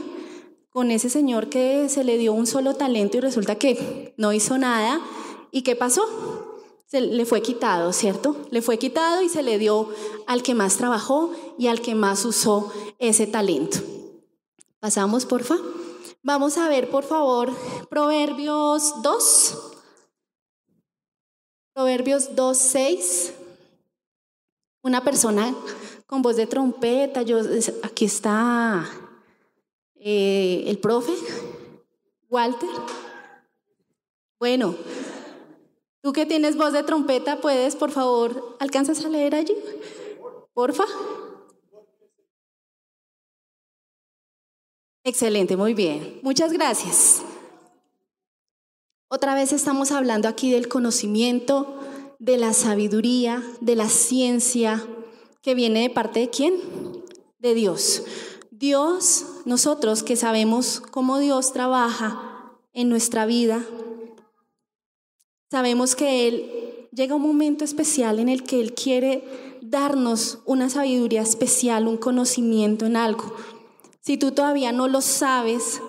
con 0.70 0.92
ese 0.92 1.10
señor 1.10 1.48
que 1.48 1.88
se 1.88 2.04
le 2.04 2.16
dio 2.16 2.32
un 2.32 2.46
solo 2.46 2.74
talento 2.74 3.16
y 3.16 3.20
resulta 3.20 3.56
que 3.56 4.14
no 4.16 4.32
hizo 4.32 4.56
nada. 4.56 5.00
¿Y 5.50 5.62
qué 5.62 5.74
pasó? 5.74 6.02
Se 6.86 7.00
le 7.00 7.26
fue 7.26 7.42
quitado, 7.42 7.92
¿cierto? 7.92 8.36
Le 8.52 8.62
fue 8.62 8.78
quitado 8.78 9.20
y 9.20 9.28
se 9.28 9.42
le 9.42 9.58
dio 9.58 9.88
al 10.28 10.44
que 10.44 10.54
más 10.54 10.76
trabajó 10.76 11.32
y 11.58 11.66
al 11.66 11.80
que 11.80 11.96
más 11.96 12.24
usó 12.24 12.72
ese 13.00 13.26
talento. 13.26 13.78
Pasamos, 14.78 15.26
porfa. 15.26 15.56
Vamos 16.22 16.56
a 16.56 16.68
ver, 16.68 16.88
por 16.88 17.02
favor, 17.02 17.50
Proverbios 17.90 19.02
2. 19.02 19.71
Proverbios 21.74 22.34
2, 22.34 22.58
6. 22.58 23.34
Una 24.82 25.02
persona 25.02 25.54
con 26.06 26.22
voz 26.22 26.36
de 26.36 26.46
trompeta, 26.46 27.22
yo, 27.22 27.38
aquí 27.82 28.04
está 28.04 28.86
eh, 29.94 30.64
el 30.66 30.78
profe, 30.78 31.12
Walter. 32.28 32.68
Bueno, 34.38 34.74
tú 36.02 36.12
que 36.12 36.26
tienes 36.26 36.56
voz 36.56 36.72
de 36.72 36.82
trompeta, 36.82 37.40
puedes, 37.40 37.76
por 37.76 37.92
favor, 37.92 38.56
¿alcanzas 38.58 39.04
a 39.04 39.08
leer 39.08 39.36
allí? 39.36 39.56
Porfa. 40.52 40.84
Excelente, 45.04 45.56
muy 45.56 45.74
bien. 45.74 46.20
Muchas 46.22 46.52
gracias. 46.52 47.22
Otra 49.14 49.34
vez 49.34 49.52
estamos 49.52 49.92
hablando 49.92 50.26
aquí 50.26 50.50
del 50.50 50.68
conocimiento, 50.68 51.78
de 52.18 52.38
la 52.38 52.54
sabiduría, 52.54 53.42
de 53.60 53.76
la 53.76 53.90
ciencia, 53.90 54.82
que 55.42 55.54
viene 55.54 55.82
de 55.82 55.90
parte 55.90 56.20
de 56.20 56.30
quién? 56.30 56.54
De 57.38 57.52
Dios. 57.52 58.04
Dios, 58.50 59.26
nosotros 59.44 60.02
que 60.02 60.16
sabemos 60.16 60.80
cómo 60.80 61.18
Dios 61.18 61.52
trabaja 61.52 62.56
en 62.72 62.88
nuestra 62.88 63.26
vida, 63.26 63.62
sabemos 65.50 65.94
que 65.94 66.26
Él 66.26 66.88
llega 66.90 67.14
un 67.14 67.20
momento 67.20 67.66
especial 67.66 68.18
en 68.18 68.30
el 68.30 68.44
que 68.44 68.60
Él 68.60 68.72
quiere 68.72 69.58
darnos 69.60 70.38
una 70.46 70.70
sabiduría 70.70 71.20
especial, 71.20 71.86
un 71.86 71.98
conocimiento 71.98 72.86
en 72.86 72.96
algo. 72.96 73.36
Si 74.00 74.16
tú 74.16 74.32
todavía 74.32 74.72
no 74.72 74.88
lo 74.88 75.02
sabes, 75.02 75.82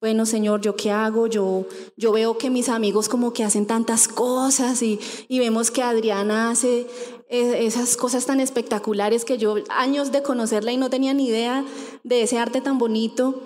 bueno, 0.00 0.26
Señor, 0.26 0.60
¿yo 0.60 0.74
qué 0.74 0.90
hago? 0.90 1.26
Yo, 1.26 1.66
yo 1.96 2.12
veo 2.12 2.38
que 2.38 2.50
mis 2.50 2.68
amigos 2.68 3.08
como 3.08 3.32
que 3.32 3.44
hacen 3.44 3.66
tantas 3.66 4.08
cosas 4.08 4.82
y, 4.82 4.98
y 5.28 5.38
vemos 5.38 5.70
que 5.70 5.82
Adriana 5.82 6.50
hace 6.50 6.86
e, 7.28 7.66
esas 7.66 7.96
cosas 7.96 8.26
tan 8.26 8.40
espectaculares 8.40 9.24
que 9.24 9.38
yo 9.38 9.56
años 9.68 10.12
de 10.12 10.22
conocerla 10.22 10.72
y 10.72 10.76
no 10.76 10.90
tenía 10.90 11.14
ni 11.14 11.28
idea 11.28 11.64
de 12.04 12.22
ese 12.22 12.38
arte 12.38 12.60
tan 12.60 12.78
bonito. 12.78 13.42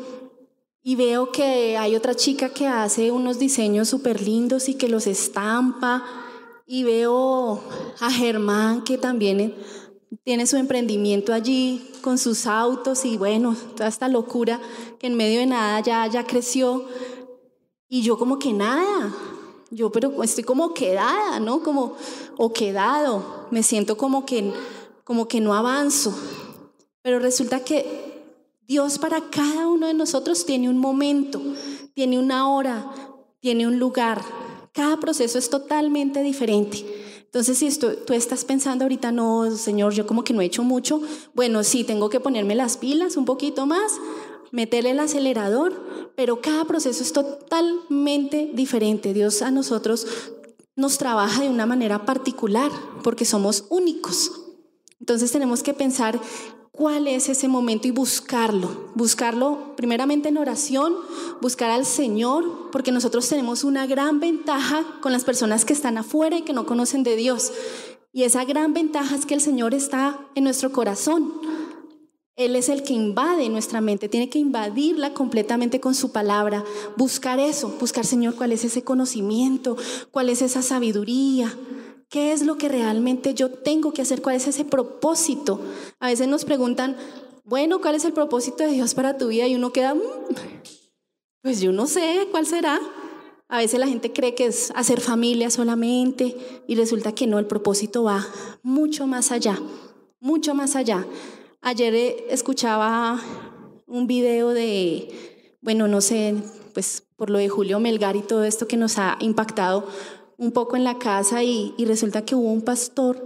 Y 0.83 0.97
veo 0.97 1.31
que 1.31 1.77
hay 1.77 1.95
otra 1.95 2.15
chica 2.15 2.49
que 2.51 2.67
hace 2.67 3.11
unos 3.11 3.39
diseños 3.39 3.89
súper 3.89 4.23
lindos 4.23 4.69
y 4.69 4.75
que 4.75 4.89
los 4.89 5.07
estampa. 5.07 6.05
Y 6.67 6.85
veo 6.85 7.63
a 8.01 8.11
Germán 8.11 8.83
que 8.83 8.97
también 8.97 9.55
tiene 10.25 10.47
su 10.47 10.57
emprendimiento 10.57 11.33
allí 11.33 11.89
con 12.03 12.19
sus 12.19 12.47
autos 12.47 13.05
y 13.05 13.17
bueno, 13.17 13.57
toda 13.77 13.89
esta 13.89 14.09
locura 14.09 14.61
que 14.99 15.07
en 15.07 15.17
medio 15.17 15.41
de 15.41 15.47
nada 15.47 15.81
ya, 15.81 16.07
ya 16.07 16.25
creció. 16.25 16.85
Y 17.89 18.03
yo 18.03 18.19
como 18.19 18.39
que 18.39 18.53
nada, 18.53 19.13
yo 19.71 19.91
pero 19.91 20.23
estoy 20.23 20.45
como 20.45 20.75
quedada, 20.75 21.41
¿no? 21.41 21.63
Como, 21.63 21.97
o 22.37 22.53
quedado, 22.53 23.47
me 23.51 23.63
siento 23.63 23.97
como 23.97 24.27
que, 24.27 24.53
como 25.05 25.29
que 25.29 25.41
no 25.41 25.55
avanzo. 25.55 26.15
Pero 27.03 27.19
resulta 27.19 27.61
que 27.61 28.11
Dios 28.67 28.99
para 28.99 29.31
cada 29.31 29.67
uno 29.67 29.87
de 29.87 29.95
nosotros 29.95 30.45
tiene 30.45 30.69
un 30.69 30.79
momento, 30.79 31.41
tiene 31.95 32.19
una 32.19 32.49
hora, 32.49 32.91
tiene 33.41 33.67
un 33.67 33.79
lugar. 33.79 34.23
Cada 34.73 34.99
proceso 34.99 35.39
es 35.39 35.51
totalmente 35.51 36.23
diferente. 36.23 37.00
Entonces, 37.31 37.59
si 37.59 37.69
esto, 37.69 37.93
tú 37.93 38.13
estás 38.13 38.45
pensando 38.45 38.85
ahorita, 38.85 39.13
no, 39.13 39.57
Señor, 39.57 39.93
yo 39.93 40.05
como 40.05 40.25
que 40.25 40.33
no 40.33 40.41
he 40.41 40.47
hecho 40.47 40.65
mucho, 40.65 41.01
bueno, 41.33 41.63
sí, 41.63 41.85
tengo 41.85 42.11
que 42.11 42.19
ponerme 42.19 42.57
las 42.57 42.77
pilas 42.77 43.17
un 43.17 43.25
poquito 43.25 43.67
más, 43.67 43.93
meterle 44.51 44.91
el 44.91 44.99
acelerador, 44.99 46.13
pero 46.17 46.41
cada 46.41 46.65
proceso 46.65 47.05
es 47.05 47.13
totalmente 47.13 48.51
diferente. 48.53 49.15
Dios 49.15 49.43
a 49.43 49.53
nosotros 49.53 50.09
nos 50.75 50.99
trabaja 50.99 51.43
de 51.43 51.49
una 51.49 51.67
manera 51.67 52.05
particular 52.05 52.73
porque 53.05 53.25
somos 53.25 53.65
únicos. 53.69 54.33
Entonces 54.99 55.31
tenemos 55.31 55.63
que 55.63 55.73
pensar 55.73 56.21
cuál 56.73 57.07
es 57.09 57.29
ese 57.29 57.49
momento 57.49 57.89
y 57.89 57.91
buscarlo. 57.91 58.91
Buscarlo 58.95 59.75
primeramente 59.77 60.29
en 60.29 60.39
oración, 60.39 60.95
buscar 61.41 61.71
al 61.71 61.85
Señor, 61.85 62.71
porque 62.71 62.93
nosotros 62.93 63.29
tenemos 63.29 63.65
una 63.65 63.87
gran 63.87 64.21
ventaja 64.21 64.85
con 65.01 65.13
las 65.13 65.25
personas 65.25 65.65
que 65.65 65.73
están 65.73 65.99
afuera 65.99 66.39
y 66.39 66.43
que 66.43 66.53
no 66.53 66.67
conocen 66.67 67.03
de 67.03 67.17
Dios. 67.17 67.53
Y 68.13 68.25
esa 68.25 68.45
gran 68.45 68.75
ventaja 68.75 69.15
es 69.15 69.27
que 69.27 69.35
el 69.35 69.41
Señor 69.41 69.75
está 69.75 70.19
en 70.35 70.45
nuestro 70.45 70.73
corazón. 70.73 71.33
Él 72.37 72.57
es 72.57 72.71
el 72.71 72.83
que 72.83 72.95
invade 72.95 73.49
nuestra 73.51 73.83
mente, 73.83 74.09
tiene 74.09 74.31
que 74.31 74.39
invadirla 74.39 75.13
completamente 75.13 75.79
con 75.79 75.95
su 75.95 76.11
palabra, 76.11 76.65
buscar 76.97 77.39
eso, 77.39 77.77
buscar, 77.79 78.07
Señor, 78.07 78.35
cuál 78.35 78.53
es 78.53 78.65
ese 78.65 78.83
conocimiento, 78.83 79.77
cuál 80.11 80.31
es 80.31 80.41
esa 80.41 80.63
sabiduría, 80.63 81.55
¿Qué 82.11 82.33
es 82.33 82.43
lo 82.43 82.59
que 82.59 82.69
realmente 82.69 83.35
yo 83.35 83.51
tengo 83.51 83.93
que 83.93 84.03
hacer? 84.03 84.21
¿Cuál 84.21 84.35
es 84.35 84.49
ese 84.49 84.65
propósito? 84.65 85.61
A 86.01 86.09
veces 86.09 86.27
nos 86.27 86.45
preguntan, 86.45 86.97
bueno, 87.45 87.81
¿cuál 87.81 87.95
es 87.95 88.05
el 88.05 88.13
propósito 88.13 88.65
de 88.65 88.73
Dios 88.73 88.95
para 88.95 89.17
tu 89.17 89.29
vida? 89.29 89.47
Y 89.47 89.55
uno 89.55 89.73
queda, 89.73 89.95
mm, 89.95 90.01
pues 91.41 91.61
yo 91.61 91.71
no 91.71 91.87
sé 91.87 92.27
cuál 92.33 92.47
será. 92.47 92.81
A 93.49 93.59
veces 93.59 93.79
la 93.79 93.87
gente 93.87 94.13
cree 94.13 94.35
que 94.35 94.47
es 94.47 94.73
hacer 94.75 95.01
familia 95.01 95.51
solamente 95.51 96.37
y 96.67 96.75
resulta 96.75 97.15
que 97.15 97.29
no, 97.29 97.39
el 97.39 97.47
propósito 97.47 98.03
va 98.03 98.27
mucho 98.65 99.07
más 99.07 99.31
allá, 99.31 99.61
mucho 100.19 100.53
más 100.53 100.75
allá. 100.75 101.07
Ayer 101.61 101.95
eh, 101.95 102.27
escuchaba 102.29 103.21
un 103.87 104.09
video 104.09 104.49
de, 104.49 105.57
bueno, 105.61 105.87
no 105.87 106.01
sé, 106.01 106.35
pues 106.75 107.05
por 107.15 107.31
lo 107.31 107.39
de 107.39 107.49
Julio 107.49 107.79
Melgar 107.79 108.17
y 108.17 108.23
todo 108.23 108.43
esto 108.43 108.67
que 108.67 108.77
nos 108.77 108.99
ha 108.99 109.17
impactado 109.21 109.87
un 110.41 110.53
poco 110.53 110.75
en 110.77 110.85
la 110.85 110.99
casa 110.99 111.45
y, 111.45 111.75
resulta 111.85 112.25
que 112.25 112.35
hubo 112.35 112.51
un 112.51 112.63
pastor 112.63 113.23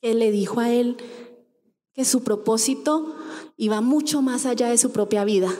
que 0.00 0.14
le 0.14 0.30
dijo 0.30 0.60
a 0.60 0.70
él 0.70 0.96
que 1.92 2.04
su 2.04 2.22
propósito 2.22 3.16
iba 3.56 3.80
mucho 3.80 4.22
más 4.22 4.46
allá 4.46 4.68
de 4.68 4.78
su 4.78 4.92
propia 4.92 5.24
vida. 5.24 5.52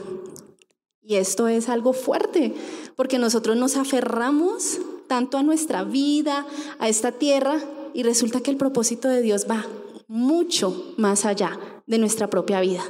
Y 1.03 1.17
esto 1.17 1.49
es 1.49 1.69
algo 1.69 1.93
fuerte, 1.93 2.55
porque 2.95 3.19
nosotros 3.19 3.57
nos 3.57 3.77
aferramos 3.77 4.79
tanto 5.09 5.39
a 5.39 5.43
nuestra 5.43 5.83
vida, 5.83 6.47
a 6.79 6.89
esta 6.89 7.11
tierra, 7.11 7.61
y 7.93 8.05
resulta 8.05 8.41
que 8.41 8.53
el 8.53 8.57
propósito 8.57 9.09
de 9.09 9.23
Dios 9.23 9.47
va 9.51 9.67
mucho 10.07 10.95
más 10.97 11.25
allá 11.25 11.59
de 11.89 11.99
nuestra 11.99 12.31
propia 12.31 12.61
vida. 12.61 12.85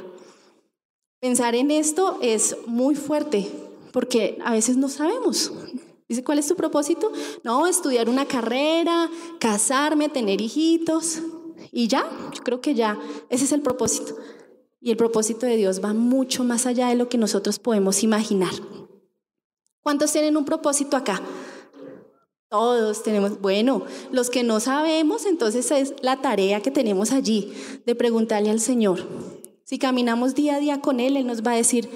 Pensar 1.19 1.55
en 1.55 1.71
esto 1.71 2.19
es 2.21 2.55
muy 2.67 2.93
fuerte, 2.93 3.51
porque 3.91 4.37
a 4.45 4.51
veces 4.51 4.77
no 4.77 4.87
sabemos, 4.87 5.51
Dice, 6.07 6.23
¿cuál 6.23 6.39
es 6.39 6.47
tu 6.47 6.55
propósito? 6.55 7.11
No, 7.43 7.65
estudiar 7.65 8.09
una 8.09 8.25
carrera, 8.25 9.09
casarme, 9.39 10.09
tener 10.09 10.39
hijitos. 10.39 11.21
Y 11.71 11.87
ya, 11.87 12.09
yo 12.33 12.43
creo 12.43 12.61
que 12.61 12.75
ya, 12.75 12.99
ese 13.29 13.45
es 13.45 13.51
el 13.51 13.61
propósito. 13.61 14.15
Y 14.79 14.91
el 14.91 14.97
propósito 14.97 15.47
de 15.47 15.57
Dios 15.57 15.83
va 15.83 15.93
mucho 15.93 16.43
más 16.43 16.67
allá 16.67 16.89
de 16.89 16.95
lo 16.95 17.09
que 17.09 17.17
nosotros 17.17 17.57
podemos 17.57 18.03
imaginar. 18.03 18.53
¿Cuántos 19.81 20.11
tienen 20.11 20.37
un 20.37 20.45
propósito 20.45 20.95
acá? 20.95 21.21
Todos 22.49 23.01
tenemos, 23.01 23.41
bueno, 23.41 23.83
los 24.11 24.29
que 24.29 24.43
no 24.43 24.59
sabemos, 24.59 25.25
entonces 25.25 25.71
es 25.71 25.95
la 26.01 26.21
tarea 26.21 26.61
que 26.61 26.69
tenemos 26.69 27.11
allí 27.11 27.51
de 27.85 27.95
preguntarle 27.95 28.51
al 28.51 28.59
Señor. 28.59 28.99
Si 29.63 29.79
caminamos 29.79 30.35
día 30.35 30.55
a 30.55 30.59
día 30.59 30.81
con 30.81 30.99
Él, 30.99 31.17
Él 31.17 31.25
nos 31.25 31.41
va 31.41 31.53
a 31.53 31.55
decir, 31.55 31.89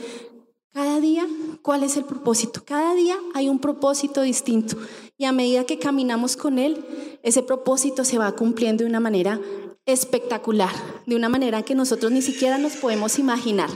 cada 0.79 1.01
día, 1.01 1.27
¿cuál 1.62 1.83
es 1.83 1.98
el 1.98 2.05
propósito? 2.05 2.63
Cada 2.63 2.95
día 2.95 3.17
hay 3.33 3.50
un 3.50 3.59
propósito 3.59 4.21
distinto. 4.21 4.77
Y 5.17 5.25
a 5.25 5.33
medida 5.33 5.65
que 5.65 5.77
caminamos 5.77 6.38
con 6.38 6.57
Él, 6.57 6.86
ese 7.21 7.43
propósito 7.43 8.05
se 8.05 8.17
va 8.17 8.31
cumpliendo 8.31 8.86
de 8.86 8.89
una 8.89 9.01
manera 9.01 9.41
espectacular, 9.86 10.71
de 11.05 11.17
una 11.17 11.27
manera 11.27 11.63
que 11.63 11.75
nosotros 11.75 12.13
ni 12.13 12.21
siquiera 12.21 12.57
nos 12.57 12.77
podemos 12.77 13.19
imaginar. 13.19 13.69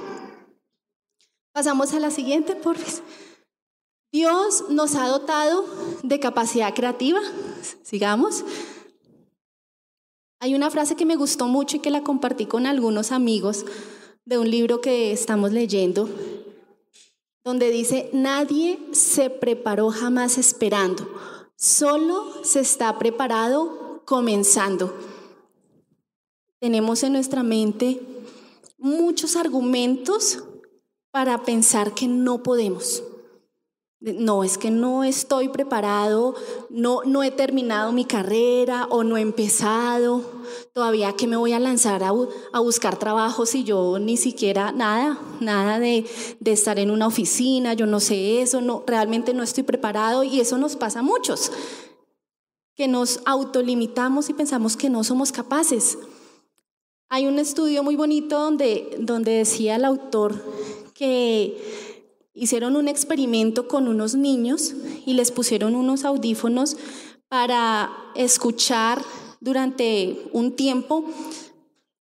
Pasamos 1.51 1.93
a 1.93 1.99
la 1.99 2.09
siguiente, 2.09 2.55
por 2.55 2.77
Dios 4.13 4.69
nos 4.69 4.95
ha 4.95 5.09
dotado 5.09 5.65
de 6.03 6.21
capacidad 6.21 6.73
creativa. 6.73 7.19
Sigamos. 7.81 8.45
Hay 10.39 10.55
una 10.55 10.71
frase 10.71 10.95
que 10.95 11.05
me 11.05 11.17
gustó 11.17 11.47
mucho 11.47 11.75
y 11.75 11.79
que 11.81 11.91
la 11.91 12.01
compartí 12.01 12.45
con 12.45 12.65
algunos 12.65 13.11
amigos 13.11 13.65
de 14.23 14.37
un 14.37 14.49
libro 14.49 14.79
que 14.79 15.11
estamos 15.11 15.51
leyendo 15.51 16.07
donde 17.43 17.69
dice, 17.71 18.09
nadie 18.13 18.79
se 18.91 19.29
preparó 19.29 19.89
jamás 19.89 20.37
esperando, 20.37 21.07
solo 21.55 22.43
se 22.43 22.61
está 22.61 22.97
preparado 22.97 24.01
comenzando. 24.05 24.93
Tenemos 26.59 27.03
en 27.03 27.13
nuestra 27.13 27.43
mente 27.43 28.01
muchos 28.77 29.35
argumentos 29.35 30.43
para 31.11 31.43
pensar 31.43 31.93
que 31.93 32.07
no 32.07 32.41
podemos. 32.43 33.03
No, 34.03 34.43
es 34.43 34.57
que 34.57 34.69
no 34.69 35.05
estoy 35.05 35.47
preparado, 35.47 36.35
no, 36.69 37.03
no 37.05 37.23
he 37.23 37.31
terminado 37.31 37.93
mi 37.93 38.03
carrera 38.03 38.85
o 38.89 39.05
no 39.05 39.15
he 39.15 39.21
empezado, 39.21 40.25
todavía 40.73 41.13
que 41.13 41.25
me 41.25 41.37
voy 41.37 41.53
a 41.53 41.59
lanzar 41.59 42.03
a, 42.03 42.11
a 42.51 42.59
buscar 42.59 42.99
trabajo 42.99 43.45
si 43.45 43.63
yo 43.63 43.99
ni 43.99 44.17
siquiera 44.17 44.73
nada, 44.73 45.21
nada 45.39 45.79
de, 45.79 46.05
de, 46.41 46.51
estar 46.51 46.79
en 46.79 46.91
una 46.91 47.07
oficina, 47.07 47.75
yo 47.75 47.85
no 47.85 48.01
sé 48.01 48.41
eso, 48.41 48.59
no, 48.59 48.83
realmente 48.85 49.33
no 49.33 49.41
estoy 49.41 49.63
preparado 49.63 50.25
y 50.25 50.41
eso 50.41 50.57
nos 50.57 50.75
pasa 50.75 50.99
a 50.99 51.03
muchos, 51.03 51.53
que 52.75 52.89
nos 52.89 53.21
autolimitamos 53.25 54.29
y 54.29 54.33
pensamos 54.33 54.75
que 54.75 54.89
no 54.89 55.05
somos 55.05 55.31
capaces. 55.31 55.97
Hay 57.07 57.25
un 57.25 57.39
estudio 57.39 57.83
muy 57.83 57.95
bonito 57.95 58.37
donde, 58.37 58.97
donde 58.99 59.31
decía 59.31 59.77
el 59.77 59.85
autor 59.85 60.43
que 60.93 61.92
hicieron 62.33 62.75
un 62.75 62.87
experimento 62.87 63.67
con 63.67 63.87
unos 63.87 64.15
niños 64.15 64.73
y 65.05 65.13
les 65.13 65.31
pusieron 65.31 65.75
unos 65.75 66.03
audífonos 66.05 66.77
para 67.27 67.91
escuchar 68.15 69.01
durante 69.39 70.29
un 70.31 70.55
tiempo 70.55 71.05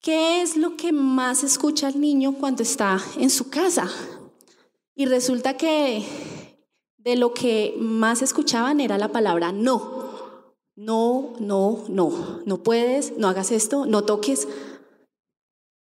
qué 0.00 0.42
es 0.42 0.56
lo 0.56 0.76
que 0.76 0.92
más 0.92 1.44
escucha 1.44 1.88
el 1.88 2.00
niño 2.00 2.34
cuando 2.34 2.62
está 2.62 3.00
en 3.18 3.30
su 3.30 3.50
casa. 3.50 3.90
Y 4.94 5.06
resulta 5.06 5.56
que 5.56 6.04
de 6.96 7.16
lo 7.16 7.32
que 7.32 7.74
más 7.78 8.22
escuchaban 8.22 8.80
era 8.80 8.98
la 8.98 9.12
palabra 9.12 9.52
no. 9.52 10.08
No, 10.74 11.34
no, 11.40 11.84
no. 11.88 12.42
No 12.44 12.62
puedes, 12.62 13.16
no 13.16 13.28
hagas 13.28 13.50
esto, 13.50 13.86
no 13.86 14.04
toques. 14.04 14.48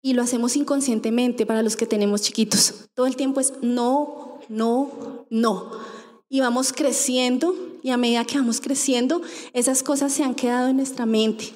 Y 0.02 0.14
lo 0.14 0.22
hacemos 0.22 0.56
inconscientemente 0.56 1.46
para 1.46 1.62
los 1.62 1.76
que 1.76 1.86
tenemos 1.86 2.22
chiquitos. 2.22 2.86
Todo 2.94 3.06
el 3.06 3.16
tiempo 3.16 3.40
es 3.40 3.52
no, 3.62 4.25
no, 4.48 5.26
no. 5.30 5.70
Y 6.28 6.40
vamos 6.40 6.72
creciendo 6.72 7.54
y 7.82 7.90
a 7.90 7.96
medida 7.96 8.24
que 8.24 8.38
vamos 8.38 8.60
creciendo, 8.60 9.22
esas 9.52 9.84
cosas 9.84 10.12
se 10.12 10.24
han 10.24 10.34
quedado 10.34 10.68
en 10.68 10.78
nuestra 10.78 11.06
mente. 11.06 11.54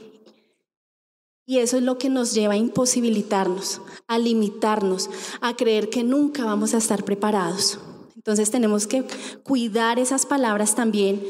Y 1.45 1.59
eso 1.59 1.77
es 1.77 1.83
lo 1.83 1.99
que 1.99 2.09
nos 2.09 2.33
lleva 2.33 2.55
a 2.55 2.57
imposibilitarnos, 2.57 3.81
a 4.07 4.17
limitarnos, 4.19 5.11
a 5.41 5.57
creer 5.57 5.91
que 5.91 6.05
nunca 6.05 6.45
vamos 6.45 6.73
a 6.75 6.79
estar 6.79 7.05
preparados. 7.05 7.81
Entonces 8.15 8.53
tenemos 8.53 8.87
que 8.87 9.05
cuidar 9.43 9.99
esas 9.99 10.25
palabras 10.25 10.77
también 10.77 11.21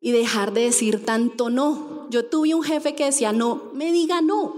y 0.00 0.10
dejar 0.10 0.52
de 0.52 0.62
decir 0.62 1.04
tanto 1.04 1.50
no. 1.50 2.08
Yo 2.10 2.24
tuve 2.24 2.54
un 2.56 2.64
jefe 2.64 2.96
que 2.96 3.04
decía, 3.04 3.32
no, 3.32 3.70
me 3.74 3.92
diga 3.92 4.20
no. 4.20 4.56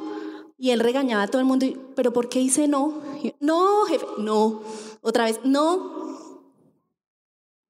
Y 0.57 0.71
él 0.71 0.81
regañaba 0.81 1.25
a 1.25 1.29
todo 1.29 1.41
el 1.41 1.47
mundo, 1.47 1.67
pero 1.95 2.15
¿por 2.15 2.31
qué 2.31 2.41
hice 2.41 2.69
no? 2.69 3.03
No, 3.41 3.85
jefe, 3.85 4.07
no. 4.17 4.63
Otra 5.03 5.25
vez, 5.25 5.41
no, 5.45 6.00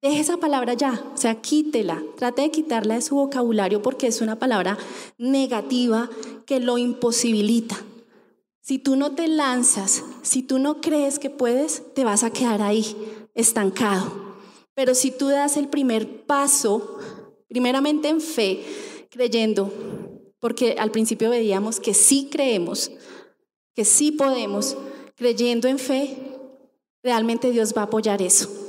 Deje 0.03 0.21
esa 0.21 0.39
palabra 0.39 0.73
ya, 0.73 1.05
o 1.13 1.17
sea, 1.19 1.43
quítela, 1.43 2.03
trate 2.17 2.41
de 2.41 2.51
quitarla 2.51 2.95
de 2.95 3.03
su 3.03 3.17
vocabulario 3.17 3.83
porque 3.83 4.07
es 4.07 4.23
una 4.23 4.39
palabra 4.39 4.79
negativa 5.19 6.09
que 6.47 6.59
lo 6.59 6.79
imposibilita. 6.79 7.77
Si 8.63 8.79
tú 8.79 8.97
no 8.97 9.15
te 9.15 9.29
lanzas, 9.29 10.03
si 10.23 10.43
tú 10.43 10.59
no 10.59 10.81
crees 10.81 11.19
que 11.19 11.29
puedes, 11.29 11.83
te 11.95 12.05
vas 12.05 12.25
a 12.25 12.31
quedar 12.31 12.63
ahí, 12.63 12.97
estancado. 13.35 14.11
Pero 14.73 14.95
si 14.95 15.11
tú 15.11 15.29
das 15.29 15.59
el 15.59 15.69
primer 15.69 16.25
paso, 16.25 16.97
primeramente 17.49 18.09
en 18.09 18.23
fe, 18.23 18.65
creyendo, 19.11 19.71
porque 20.39 20.77
al 20.79 20.91
principio 20.93 21.29
veíamos 21.29 21.79
que 21.79 21.93
sí 21.93 22.31
creemos, 22.33 22.91
que 23.75 23.85
sí 23.85 24.13
podemos, 24.13 24.79
creyendo 25.15 25.69
en 25.69 25.79
fe, 25.79 26.17
realmente 27.03 27.51
Dios 27.51 27.75
va 27.77 27.83
a 27.83 27.85
apoyar 27.85 28.23
eso. 28.23 28.60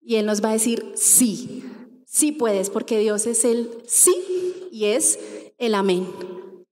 Y 0.00 0.16
Él 0.16 0.26
nos 0.26 0.42
va 0.42 0.50
a 0.50 0.54
decir, 0.54 0.92
sí, 0.94 1.64
sí 2.06 2.32
puedes, 2.32 2.70
porque 2.70 2.98
Dios 2.98 3.26
es 3.26 3.44
el 3.44 3.70
sí 3.86 4.16
y 4.70 4.86
es 4.86 5.18
el 5.58 5.74
amén. 5.74 6.06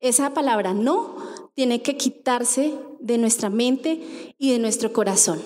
Esa 0.01 0.35
palabra 0.35 0.75
no 0.75 1.17
tiene 1.55 1.83
que 1.83 1.97
quitarse 1.97 2.75
de 3.01 3.19
nuestra 3.19 3.51
mente 3.51 4.35
y 4.39 4.53
de 4.53 4.59
nuestro 4.59 4.93
corazón. 4.93 5.41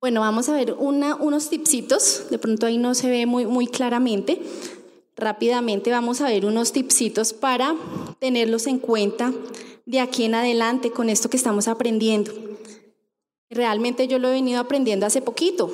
Bueno, 0.00 0.20
vamos 0.20 0.48
a 0.48 0.54
ver 0.54 0.74
unos 0.78 1.50
tipsitos, 1.50 2.26
de 2.30 2.38
pronto 2.38 2.66
ahí 2.66 2.78
no 2.78 2.94
se 2.94 3.10
ve 3.10 3.26
muy, 3.26 3.46
muy 3.46 3.66
claramente. 3.66 4.40
Rápidamente 5.16 5.90
vamos 5.90 6.20
a 6.20 6.28
ver 6.28 6.44
unos 6.44 6.72
tipsitos 6.72 7.32
para 7.32 7.74
tenerlos 8.18 8.66
en 8.66 8.78
cuenta 8.78 9.32
de 9.86 10.00
aquí 10.00 10.24
en 10.24 10.34
adelante 10.34 10.90
con 10.90 11.08
esto 11.08 11.30
que 11.30 11.36
estamos 11.36 11.68
aprendiendo. 11.68 12.32
Realmente 13.50 14.08
yo 14.08 14.18
lo 14.18 14.28
he 14.28 14.32
venido 14.32 14.60
aprendiendo 14.60 15.06
hace 15.06 15.22
poquito. 15.22 15.72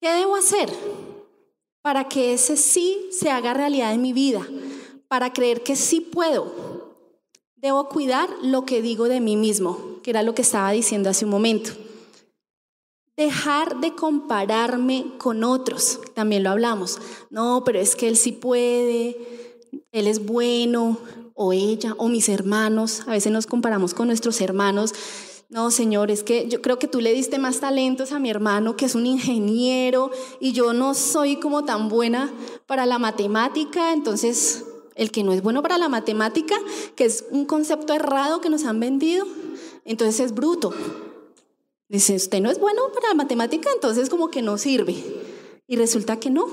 ¿Qué 0.00 0.10
debo 0.10 0.36
hacer 0.36 0.68
para 1.82 2.08
que 2.08 2.32
ese 2.34 2.56
sí 2.56 3.08
se 3.10 3.30
haga 3.30 3.54
realidad 3.54 3.92
en 3.94 4.02
mi 4.02 4.12
vida? 4.12 4.46
Para 5.08 5.32
creer 5.32 5.62
que 5.62 5.76
sí 5.76 6.00
puedo. 6.00 6.52
Debo 7.56 7.88
cuidar 7.88 8.28
lo 8.42 8.64
que 8.64 8.82
digo 8.82 9.08
de 9.08 9.20
mí 9.20 9.36
mismo, 9.36 10.00
que 10.02 10.10
era 10.10 10.22
lo 10.24 10.34
que 10.34 10.42
estaba 10.42 10.72
diciendo 10.72 11.08
hace 11.10 11.24
un 11.24 11.30
momento. 11.30 11.70
dejar 13.16 13.80
de 13.80 13.94
compararme 13.94 15.12
con 15.18 15.44
otros. 15.44 16.00
También 16.14 16.42
lo 16.42 16.50
hablamos. 16.50 16.98
No, 17.30 17.62
pero 17.64 17.78
es 17.78 17.94
que 17.94 18.08
él 18.08 18.16
sí 18.16 18.32
puede, 18.32 19.16
él 19.92 20.06
es 20.06 20.24
bueno, 20.24 20.98
o 21.34 21.52
ella, 21.52 21.94
o 21.98 22.08
mis 22.08 22.28
hermanos. 22.28 23.02
A 23.06 23.12
veces 23.12 23.32
nos 23.32 23.46
comparamos 23.46 23.94
con 23.94 24.08
nuestros 24.08 24.40
hermanos. 24.40 24.94
No, 25.48 25.70
Señor, 25.70 26.10
es 26.10 26.22
que 26.22 26.48
yo 26.48 26.62
creo 26.62 26.78
que 26.78 26.88
tú 26.88 27.00
le 27.00 27.12
diste 27.12 27.38
más 27.38 27.60
talentos 27.60 28.12
a 28.12 28.18
mi 28.18 28.30
hermano, 28.30 28.76
que 28.76 28.86
es 28.86 28.94
un 28.94 29.04
ingeniero, 29.04 30.10
y 30.40 30.52
yo 30.52 30.72
no 30.72 30.94
soy 30.94 31.36
como 31.36 31.64
tan 31.64 31.88
buena 31.90 32.32
para 32.66 32.86
la 32.86 32.98
matemática, 32.98 33.92
entonces 33.92 34.64
el 34.94 35.10
que 35.10 35.24
no 35.24 35.32
es 35.32 35.42
bueno 35.42 35.62
para 35.62 35.78
la 35.78 35.88
matemática, 35.88 36.56
que 36.96 37.04
es 37.04 37.24
un 37.30 37.44
concepto 37.44 37.92
errado 37.92 38.40
que 38.40 38.48
nos 38.48 38.64
han 38.64 38.80
vendido, 38.80 39.26
entonces 39.84 40.20
es 40.20 40.34
bruto. 40.34 40.72
Dice, 41.88 42.16
usted 42.16 42.40
no 42.40 42.50
es 42.50 42.58
bueno 42.58 42.84
para 42.94 43.08
la 43.08 43.14
matemática, 43.14 43.68
entonces 43.74 44.08
como 44.08 44.30
que 44.30 44.40
no 44.40 44.56
sirve. 44.56 44.96
Y 45.66 45.76
resulta 45.76 46.18
que 46.18 46.30
no, 46.30 46.46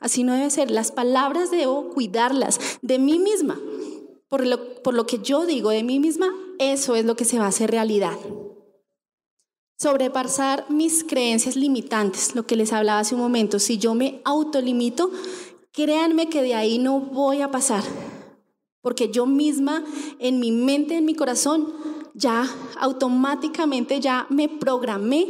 así 0.00 0.24
no 0.24 0.32
debe 0.32 0.48
ser. 0.50 0.70
Las 0.70 0.92
palabras 0.92 1.50
debo 1.50 1.90
cuidarlas 1.90 2.58
de 2.80 2.98
mí 2.98 3.18
misma. 3.18 3.58
Por 4.28 4.46
lo, 4.46 5.06
que 5.06 5.18
yo 5.20 5.46
digo 5.46 5.70
de 5.70 5.82
mí 5.82 5.98
misma, 5.98 6.28
eso 6.58 6.94
es 6.94 7.04
lo 7.04 7.16
que 7.16 7.24
se 7.24 7.38
va 7.38 7.46
a 7.46 7.48
hacer 7.48 7.70
realidad. 7.70 8.16
Sobrepasar 9.78 10.70
mis 10.70 11.02
creencias 11.04 11.56
limitantes, 11.56 12.34
lo 12.34 12.46
que 12.46 12.56
les 12.56 12.72
hablaba 12.72 13.00
hace 13.00 13.14
un 13.14 13.22
momento. 13.22 13.58
Si 13.58 13.78
yo 13.78 13.94
me 13.94 14.20
autolimito, 14.24 15.10
créanme 15.72 16.28
que 16.28 16.42
de 16.42 16.54
ahí 16.54 16.78
no 16.78 17.00
voy 17.00 17.40
a 17.40 17.50
pasar. 17.50 17.84
Porque 18.82 19.10
yo 19.10 19.24
misma, 19.24 19.84
en 20.18 20.40
mi 20.40 20.52
mente, 20.52 20.96
en 20.96 21.04
mi 21.04 21.14
corazón, 21.14 21.72
ya 22.14 22.46
automáticamente 22.78 24.00
ya 24.00 24.26
me 24.28 24.48
programé 24.48 25.26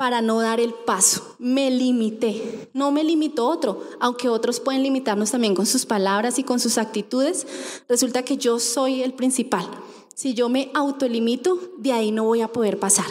para 0.00 0.22
no 0.22 0.40
dar 0.40 0.60
el 0.60 0.72
paso. 0.72 1.36
Me 1.38 1.70
limité. 1.70 2.70
No 2.72 2.90
me 2.90 3.04
limitó 3.04 3.46
otro, 3.46 3.86
aunque 4.00 4.30
otros 4.30 4.58
pueden 4.58 4.82
limitarnos 4.82 5.30
también 5.30 5.54
con 5.54 5.66
sus 5.66 5.84
palabras 5.84 6.38
y 6.38 6.42
con 6.42 6.58
sus 6.58 6.78
actitudes. 6.78 7.46
Resulta 7.86 8.22
que 8.22 8.38
yo 8.38 8.58
soy 8.60 9.02
el 9.02 9.12
principal. 9.12 9.68
Si 10.14 10.32
yo 10.32 10.48
me 10.48 10.70
autolimito, 10.72 11.58
de 11.76 11.92
ahí 11.92 12.12
no 12.12 12.24
voy 12.24 12.40
a 12.40 12.48
poder 12.48 12.78
pasar. 12.78 13.04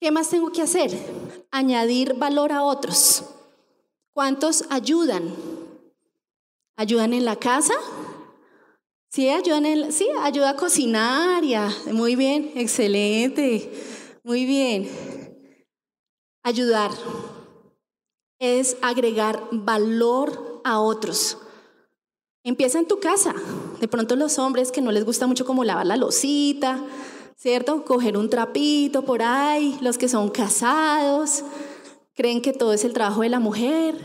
¿Qué 0.00 0.10
más 0.10 0.28
tengo 0.28 0.50
que 0.50 0.62
hacer? 0.62 0.90
Añadir 1.52 2.14
valor 2.14 2.50
a 2.50 2.64
otros. 2.64 3.26
¿Cuántos 4.12 4.64
ayudan? 4.70 5.36
¿Ayudan 6.74 7.12
en 7.12 7.24
la 7.24 7.36
casa? 7.36 7.74
Sí, 9.08 9.28
ayudan 9.28 9.66
en, 9.66 9.92
sí, 9.92 10.08
ayuda 10.20 10.50
a 10.50 10.56
cocinar, 10.56 11.44
ya. 11.44 11.72
Muy 11.92 12.16
bien, 12.16 12.50
excelente. 12.56 13.97
Muy 14.24 14.44
bien. 14.44 14.88
Ayudar 16.42 16.90
es 18.38 18.76
agregar 18.82 19.42
valor 19.50 20.60
a 20.64 20.80
otros. 20.80 21.38
Empieza 22.44 22.78
en 22.78 22.86
tu 22.86 23.00
casa. 23.00 23.34
De 23.80 23.88
pronto 23.88 24.16
los 24.16 24.38
hombres 24.38 24.72
que 24.72 24.80
no 24.80 24.92
les 24.92 25.04
gusta 25.04 25.26
mucho 25.26 25.44
como 25.44 25.64
lavar 25.64 25.86
la 25.86 25.96
losita, 25.96 26.82
¿cierto? 27.36 27.84
Coger 27.84 28.16
un 28.16 28.30
trapito 28.30 29.04
por 29.04 29.22
ahí, 29.22 29.76
los 29.80 29.98
que 29.98 30.08
son 30.08 30.30
casados, 30.30 31.44
creen 32.14 32.40
que 32.40 32.52
todo 32.52 32.72
es 32.72 32.84
el 32.84 32.92
trabajo 32.92 33.22
de 33.22 33.28
la 33.28 33.40
mujer. 33.40 33.96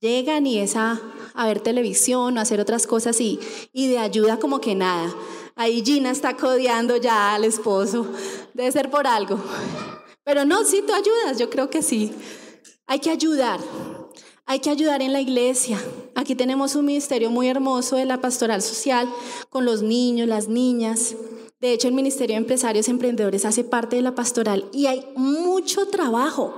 Llegan 0.00 0.46
y 0.46 0.58
es 0.58 0.76
a, 0.76 1.00
ver 1.36 1.60
televisión 1.60 2.36
o 2.36 2.40
hacer 2.40 2.60
otras 2.60 2.86
cosas 2.86 3.20
y, 3.20 3.40
y 3.72 3.88
de 3.88 3.98
ayuda 3.98 4.38
como 4.38 4.60
que 4.60 4.74
nada. 4.74 5.14
Ahí 5.56 5.84
Gina 5.84 6.10
está 6.10 6.36
codeando 6.36 6.96
ya 6.96 7.34
al 7.34 7.44
esposo. 7.44 8.06
Debe 8.54 8.72
ser 8.72 8.90
por 8.90 9.06
algo. 9.06 9.38
Pero 10.24 10.44
no, 10.44 10.64
sí, 10.64 10.82
tú 10.86 10.92
ayudas, 10.92 11.38
yo 11.38 11.48
creo 11.50 11.70
que 11.70 11.82
sí. 11.82 12.12
Hay 12.86 12.98
que 12.98 13.10
ayudar. 13.10 13.60
Hay 14.46 14.58
que 14.58 14.70
ayudar 14.70 15.00
en 15.00 15.12
la 15.12 15.20
iglesia. 15.20 15.78
Aquí 16.14 16.34
tenemos 16.34 16.74
un 16.74 16.84
ministerio 16.84 17.30
muy 17.30 17.48
hermoso 17.48 17.96
de 17.96 18.04
la 18.04 18.20
pastoral 18.20 18.62
social 18.62 19.08
con 19.48 19.64
los 19.64 19.82
niños, 19.82 20.28
las 20.28 20.48
niñas. 20.48 21.14
De 21.60 21.72
hecho, 21.72 21.88
el 21.88 21.94
Ministerio 21.94 22.34
de 22.34 22.38
Empresarios 22.38 22.88
Emprendedores 22.88 23.44
hace 23.44 23.64
parte 23.64 23.96
de 23.96 24.02
la 24.02 24.14
pastoral 24.14 24.68
y 24.72 24.86
hay 24.86 25.06
mucho 25.16 25.86
trabajo. 25.86 26.54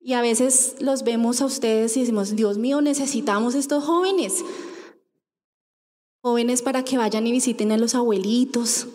Y 0.00 0.12
a 0.12 0.22
veces 0.22 0.76
los 0.78 1.02
vemos 1.02 1.40
a 1.40 1.46
ustedes 1.46 1.96
y 1.96 2.00
decimos, 2.00 2.36
Dios 2.36 2.58
mío, 2.58 2.80
necesitamos 2.80 3.54
estos 3.54 3.84
jóvenes. 3.84 4.44
Jóvenes 6.22 6.62
para 6.62 6.84
que 6.84 6.98
vayan 6.98 7.26
y 7.26 7.32
visiten 7.32 7.72
a 7.72 7.78
los 7.78 7.94
abuelitos. 7.94 8.86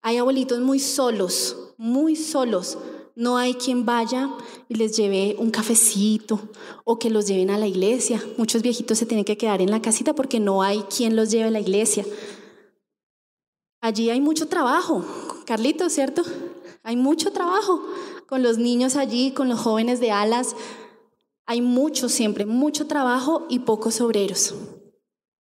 Hay 0.00 0.16
abuelitos 0.16 0.60
muy 0.60 0.78
solos, 0.78 1.74
muy 1.76 2.16
solos 2.16 2.78
no 3.14 3.36
hay 3.36 3.54
quien 3.54 3.84
vaya 3.84 4.30
y 4.68 4.74
les 4.74 4.96
lleve 4.96 5.36
un 5.38 5.50
cafecito 5.50 6.40
o 6.84 6.98
que 6.98 7.10
los 7.10 7.26
lleven 7.26 7.50
a 7.50 7.58
la 7.58 7.66
iglesia. 7.66 8.22
Muchos 8.38 8.62
viejitos 8.62 8.98
se 8.98 9.06
tienen 9.06 9.24
que 9.24 9.36
quedar 9.36 9.60
en 9.60 9.70
la 9.70 9.82
casita 9.82 10.14
porque 10.14 10.40
no 10.40 10.62
hay 10.62 10.82
quien 10.82 11.14
los 11.14 11.30
lleve 11.30 11.48
a 11.48 11.50
la 11.50 11.60
iglesia. 11.60 12.04
Allí 13.80 14.10
hay 14.10 14.20
mucho 14.20 14.48
trabajo, 14.48 15.04
Carlito, 15.44 15.90
¿cierto? 15.90 16.22
Hay 16.84 16.96
mucho 16.96 17.32
trabajo 17.32 17.82
con 18.28 18.42
los 18.42 18.58
niños 18.58 18.96
allí, 18.96 19.32
con 19.32 19.48
los 19.48 19.60
jóvenes 19.60 20.00
de 20.00 20.10
alas. 20.10 20.56
Hay 21.46 21.60
mucho 21.60 22.08
siempre, 22.08 22.46
mucho 22.46 22.86
trabajo 22.86 23.46
y 23.50 23.60
pocos 23.60 24.00
obreros. 24.00 24.54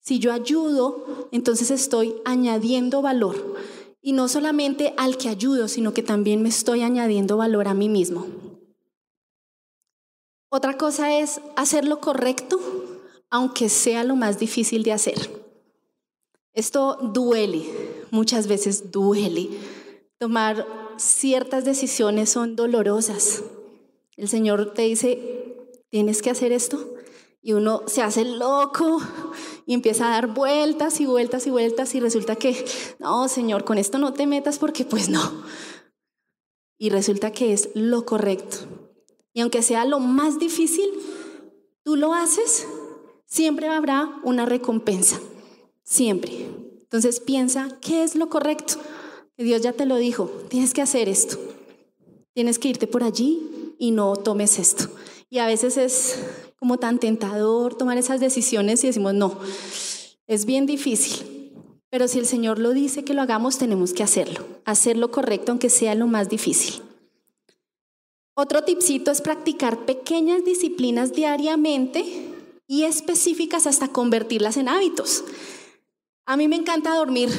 Si 0.04 0.20
yo 0.20 0.34
ayudo, 0.34 1.30
entonces 1.32 1.72
estoy 1.72 2.16
añadiendo 2.26 3.02
valor 3.02 3.56
y 4.02 4.12
no 4.12 4.28
solamente 4.28 4.94
al 4.98 5.18
que 5.18 5.30
ayudo, 5.30 5.70
sino 5.70 5.94
que 5.94 6.04
también 6.04 6.42
me 6.44 6.50
estoy 6.50 6.82
añadiendo 6.82 7.38
valor 7.38 7.70
a 7.70 7.74
mí 7.74 7.88
mismo. 7.88 8.28
Otra 10.50 10.78
cosa 10.78 11.18
es 11.18 11.40
hacer 11.56 11.86
lo 11.86 12.02
correcto, 12.02 12.60
aunque 13.30 13.70
sea 13.70 14.04
lo 14.04 14.18
más 14.18 14.40
difícil 14.40 14.84
de 14.84 14.92
hacer. 14.92 15.32
Esto 16.52 16.98
duele, 17.02 17.66
muchas 18.12 18.48
veces 18.48 18.92
duele. 18.92 19.50
Tomar 20.20 20.68
ciertas 20.98 21.64
decisiones 21.64 22.30
son 22.30 22.58
dolorosas. 22.58 23.42
El 24.18 24.28
Señor 24.28 24.74
te 24.74 24.82
dice, 24.82 25.58
tienes 25.90 26.22
que 26.22 26.30
hacer 26.30 26.52
esto, 26.52 26.93
y 27.44 27.52
uno 27.52 27.84
se 27.88 28.02
hace 28.02 28.24
loco 28.24 29.02
y 29.66 29.74
empieza 29.74 30.08
a 30.08 30.12
dar 30.12 30.34
vueltas 30.34 31.02
y 31.02 31.06
vueltas 31.06 31.46
y 31.46 31.52
vueltas 31.52 31.94
y 31.94 32.00
resulta 32.00 32.38
que, 32.38 32.66
no, 33.00 33.28
Señor, 33.28 33.66
con 33.66 33.78
esto 33.78 33.98
no 34.00 34.14
te 34.14 34.26
metas 34.26 34.58
porque 34.58 34.86
pues 34.86 35.10
no. 35.10 35.44
Y 36.78 36.90
resulta 36.90 37.32
que 37.32 37.52
es 37.52 37.70
lo 37.76 38.06
correcto. 38.06 38.58
Y 39.34 39.42
aunque 39.42 39.62
sea 39.62 39.84
lo 39.84 40.00
más 40.00 40.40
difícil, 40.40 40.90
tú 41.84 41.98
lo 41.98 42.14
haces, 42.14 42.66
siempre 43.26 43.68
habrá 43.68 44.22
una 44.24 44.46
recompensa. 44.46 45.20
Siempre. 45.84 46.48
Entonces 46.82 47.20
piensa, 47.20 47.78
¿qué 47.82 48.04
es 48.04 48.16
lo 48.16 48.30
correcto? 48.30 48.76
Dios 49.38 49.62
ya 49.62 49.74
te 49.74 49.86
lo 49.86 49.98
dijo, 49.98 50.32
tienes 50.50 50.74
que 50.74 50.82
hacer 50.82 51.10
esto. 51.10 51.38
Tienes 52.34 52.58
que 52.58 52.70
irte 52.70 52.88
por 52.88 53.04
allí 53.04 53.76
y 53.80 53.92
no 53.92 54.16
tomes 54.16 54.60
esto. 54.60 54.86
Y 55.30 55.40
a 55.40 55.48
veces 55.48 55.78
es 55.78 56.20
como 56.64 56.78
tan 56.78 56.98
tentador 56.98 57.76
tomar 57.76 57.98
esas 57.98 58.22
decisiones 58.22 58.82
y 58.86 58.88
decimos, 58.88 59.14
no, 59.14 59.38
es 60.28 60.46
bien 60.46 60.66
difícil. 60.66 61.52
Pero 61.90 62.08
si 62.08 62.20
el 62.20 62.26
Señor 62.26 62.58
lo 62.58 62.72
dice 62.72 63.04
que 63.04 63.14
lo 63.14 63.22
hagamos, 63.22 63.58
tenemos 63.58 63.92
que 63.92 64.02
hacerlo, 64.02 64.48
hacerlo 64.64 65.12
correcto 65.12 65.52
aunque 65.52 65.70
sea 65.70 65.94
lo 65.94 66.08
más 66.08 66.30
difícil. 66.30 66.82
Otro 68.34 68.64
tipcito 68.64 69.12
es 69.12 69.20
practicar 69.20 69.80
pequeñas 69.80 70.46
disciplinas 70.46 71.12
diariamente 71.12 72.06
y 72.66 72.84
específicas 72.84 73.68
hasta 73.68 73.90
convertirlas 73.90 74.56
en 74.56 74.70
hábitos. 74.70 75.26
A 76.26 76.38
mí 76.38 76.48
me 76.48 76.56
encanta 76.56 76.96
dormir, 76.96 77.30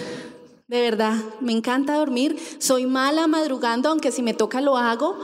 de 0.69 0.83
verdad, 0.83 1.17
me 1.41 1.53
encanta 1.53 1.97
dormir. 1.97 2.39
Soy 2.59 2.85
mala 2.85 3.27
madrugando, 3.27 3.89
aunque 3.89 4.13
si 4.13 4.21
me 4.21 4.35
toca 4.35 4.61
lo 4.61 4.77
hago. 4.77 5.17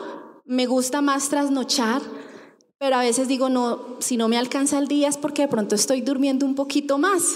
Me 0.47 0.65
gusta 0.65 1.03
más 1.03 1.29
trasnochar. 1.29 2.01
Pero 2.81 2.97
a 2.97 3.01
veces 3.01 3.29
digo, 3.29 3.51
no, 3.51 3.99
si 3.99 4.17
no 4.17 4.27
me 4.27 4.39
alcanza 4.39 4.79
el 4.79 4.89
día 4.89 5.09
es 5.09 5.19
porque 5.19 5.43
de 5.43 5.49
pronto 5.49 5.75
estoy 5.75 6.01
durmiendo 6.01 6.47
un 6.47 6.55
poquito 6.55 6.97
más. 6.97 7.35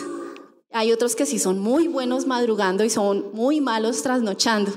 Hay 0.72 0.90
otros 0.90 1.14
que 1.14 1.26
sí 1.26 1.38
son 1.38 1.58
muy 1.58 1.86
buenos 1.86 2.26
madrugando 2.26 2.82
y 2.82 2.88
son 2.88 3.26
muy 3.34 3.60
malos 3.60 4.02
trasnochando. 4.02 4.72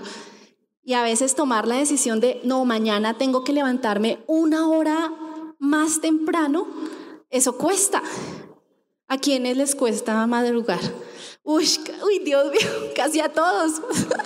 Y 0.84 0.94
a 0.94 1.04
veces 1.04 1.36
tomar 1.36 1.70
la 1.70 1.78
decisión 1.78 2.20
de, 2.20 2.42
no, 2.44 2.66
mañana 2.66 3.18
tengo 3.18 3.46
que 3.46 3.54
levantarme 3.54 4.20
una 4.28 4.68
hora 4.68 5.14
más 5.58 6.02
temprano, 6.02 6.68
eso 7.30 7.58
cuesta. 7.58 8.04
¿A 9.08 9.18
quiénes 9.18 9.56
les 9.56 9.74
cuesta 9.74 10.28
madrugar? 10.28 10.82
Uy, 11.50 11.66
uy, 12.04 12.20
Dios 12.26 12.46
mío, 12.52 12.92
casi 12.94 13.22
a 13.22 13.30
todos. 13.30 13.82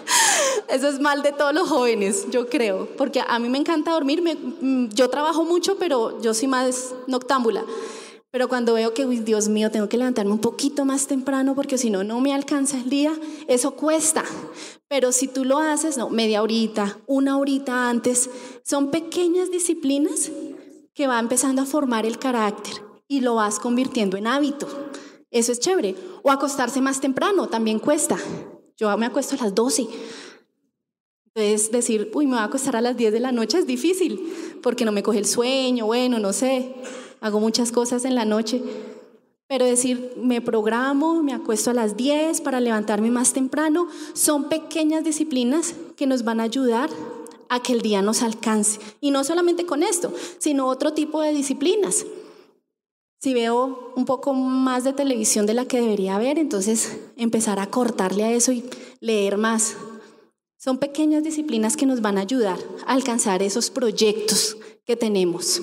Eso 0.68 0.88
es 0.88 1.00
mal 1.00 1.22
de 1.22 1.32
todos 1.32 1.54
los 1.54 1.70
jóvenes, 1.70 2.26
yo 2.32 2.50
creo, 2.50 2.88
porque 2.98 3.22
a 3.26 3.38
mí 3.38 3.48
me 3.48 3.60
encanta 3.60 3.92
dormir. 3.92 4.24
Mm, 4.60 4.90
yo 4.90 5.08
trabajo 5.08 5.44
mucho, 5.44 5.78
pero 5.78 6.20
yo 6.20 6.34
soy 6.34 6.48
más 6.48 6.96
noctámbula. 7.06 7.64
Pero 8.32 8.50
cuando 8.50 8.74
veo 8.74 8.96
que, 8.96 9.06
Dios 9.06 9.50
mío, 9.50 9.70
tengo 9.70 9.88
que 9.88 9.98
levantarme 9.98 10.32
un 10.32 10.40
poquito 10.40 10.84
más 10.84 11.06
temprano 11.06 11.54
porque 11.54 11.78
si 11.78 11.92
no, 11.92 12.04
no 12.04 12.20
me 12.22 12.34
alcanza 12.34 12.78
el 12.78 12.90
día, 12.90 13.14
eso 13.48 13.76
cuesta. 13.76 14.24
Pero 14.88 15.12
si 15.12 15.28
tú 15.28 15.46
lo 15.46 15.60
haces, 15.60 15.98
no, 15.98 16.10
media 16.10 16.42
horita, 16.42 16.98
una 17.06 17.38
horita 17.38 17.88
antes, 17.88 18.32
son 18.64 18.90
pequeñas 18.90 19.52
disciplinas 19.52 20.32
que 20.96 21.06
va 21.06 21.20
empezando 21.20 21.62
a 21.62 21.66
formar 21.66 22.08
el 22.08 22.18
carácter 22.18 22.74
y 23.08 23.20
lo 23.20 23.36
vas 23.36 23.60
convirtiendo 23.60 24.18
en 24.18 24.26
hábito. 24.26 24.68
Eso 25.32 25.52
es 25.52 25.60
chévere. 25.60 25.96
O 26.22 26.30
acostarse 26.30 26.82
más 26.82 27.02
temprano, 27.02 27.48
también 27.48 27.80
cuesta. 27.80 28.18
Yo 28.78 28.96
me 28.98 29.08
acuesto 29.08 29.36
a 29.36 29.46
las 29.46 29.56
12. 29.56 29.88
Entonces 31.34 31.72
decir, 31.72 32.12
uy, 32.14 32.26
me 32.26 32.34
voy 32.34 32.42
a 32.42 32.44
acostar 32.44 32.76
a 32.76 32.82
las 32.82 32.98
10 32.98 33.14
de 33.14 33.20
la 33.22 33.32
noche 33.32 33.58
es 33.58 33.66
difícil, 33.66 34.60
porque 34.62 34.86
no 34.86 34.92
me 34.92 35.02
coge 35.02 35.18
el 35.18 35.26
sueño, 35.26 35.86
bueno, 35.86 36.20
no 36.20 36.34
sé 36.34 36.76
hago 37.22 37.40
muchas 37.40 37.72
cosas 37.72 38.04
en 38.04 38.16
la 38.16 38.26
noche, 38.26 38.62
pero 39.48 39.66
decir, 39.66 40.14
me 40.18 40.42
programo, 40.42 41.22
me 41.24 41.34
acuesto 41.34 41.70
a 41.70 41.74
las 41.74 41.96
10 41.96 42.42
para 42.42 42.60
levantarme 42.60 43.12
más 43.12 43.34
temprano, 43.34 43.88
son 44.14 44.50
pequeñas 44.50 45.04
disciplinas 45.04 45.76
que 45.96 46.08
nos 46.08 46.24
van 46.24 46.40
a 46.40 46.44
ayudar 46.44 46.90
a 47.50 47.62
que 47.62 47.74
el 47.74 47.82
día 47.82 48.02
nos 48.02 48.24
alcance. 48.24 48.80
Y 49.02 49.12
no 49.12 49.24
solamente 49.24 49.66
con 49.66 49.84
esto, 49.84 50.14
sino 50.40 50.68
otro 50.68 50.94
tipo 50.94 51.22
de 51.22 51.34
disciplinas. 51.34 52.06
Si 53.22 53.36
veo 53.36 53.94
un 53.96 54.06
poco 54.06 54.34
más 54.34 54.84
de 54.84 54.94
televisión 54.94 55.46
de 55.46 55.54
la 55.54 55.66
que 55.66 55.80
debería 55.80 56.18
ver, 56.18 56.40
entonces 56.40 56.98
empezar 57.18 57.60
a 57.60 57.68
cortarle 57.68 58.24
a 58.24 58.32
eso 58.32 58.52
y 58.52 58.64
leer 59.00 59.38
más. 59.38 59.78
Son 60.58 60.80
pequeñas 60.80 61.24
disciplinas 61.24 61.78
que 61.78 61.86
nos 61.86 62.02
van 62.02 62.18
a 62.18 62.22
ayudar 62.22 62.58
a 62.88 62.94
alcanzar 62.94 63.44
esos 63.44 63.70
proyectos 63.70 64.58
que 64.86 64.96
tenemos. 64.96 65.62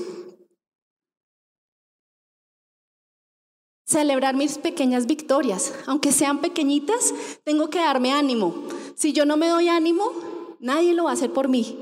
celebrar 3.88 4.36
mis 4.36 4.58
pequeñas 4.58 5.06
victorias. 5.06 5.72
Aunque 5.86 6.12
sean 6.12 6.42
pequeñitas, 6.42 7.14
tengo 7.42 7.70
que 7.70 7.78
darme 7.78 8.12
ánimo. 8.12 8.54
Si 8.94 9.14
yo 9.14 9.24
no 9.24 9.38
me 9.38 9.48
doy 9.48 9.68
ánimo, 9.68 10.12
nadie 10.60 10.92
lo 10.92 11.04
va 11.04 11.10
a 11.10 11.14
hacer 11.14 11.32
por 11.32 11.48
mí. 11.48 11.78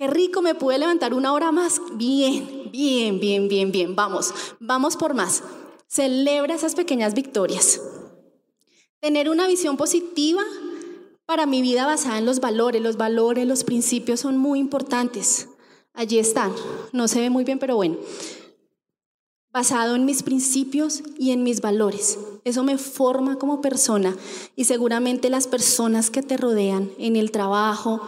Qué 0.00 0.06
rico, 0.06 0.40
me 0.40 0.54
pude 0.54 0.78
levantar 0.78 1.12
una 1.12 1.34
hora 1.34 1.52
más. 1.52 1.78
Bien, 1.92 2.70
bien, 2.72 3.20
bien, 3.20 3.48
bien, 3.48 3.70
bien. 3.70 3.94
Vamos, 3.94 4.32
vamos 4.58 4.96
por 4.96 5.12
más. 5.12 5.42
Celebra 5.88 6.54
esas 6.54 6.74
pequeñas 6.74 7.12
victorias. 7.12 7.82
Tener 9.00 9.28
una 9.28 9.46
visión 9.46 9.76
positiva 9.76 10.40
para 11.26 11.44
mi 11.44 11.60
vida 11.60 11.84
basada 11.84 12.16
en 12.16 12.24
los 12.24 12.40
valores. 12.40 12.80
Los 12.80 12.96
valores, 12.96 13.46
los 13.46 13.62
principios 13.62 14.20
son 14.20 14.38
muy 14.38 14.58
importantes. 14.58 15.50
Allí 15.92 16.18
están. 16.18 16.54
No 16.92 17.06
se 17.06 17.20
ve 17.20 17.28
muy 17.28 17.44
bien, 17.44 17.58
pero 17.58 17.76
bueno 17.76 17.98
basado 19.52 19.96
en 19.96 20.04
mis 20.04 20.22
principios 20.22 21.02
y 21.18 21.32
en 21.32 21.42
mis 21.42 21.60
valores. 21.60 22.18
Eso 22.44 22.62
me 22.62 22.78
forma 22.78 23.36
como 23.36 23.60
persona 23.60 24.16
y 24.54 24.64
seguramente 24.64 25.28
las 25.28 25.48
personas 25.48 26.10
que 26.10 26.22
te 26.22 26.36
rodean 26.36 26.90
en 26.98 27.16
el 27.16 27.32
trabajo, 27.32 28.00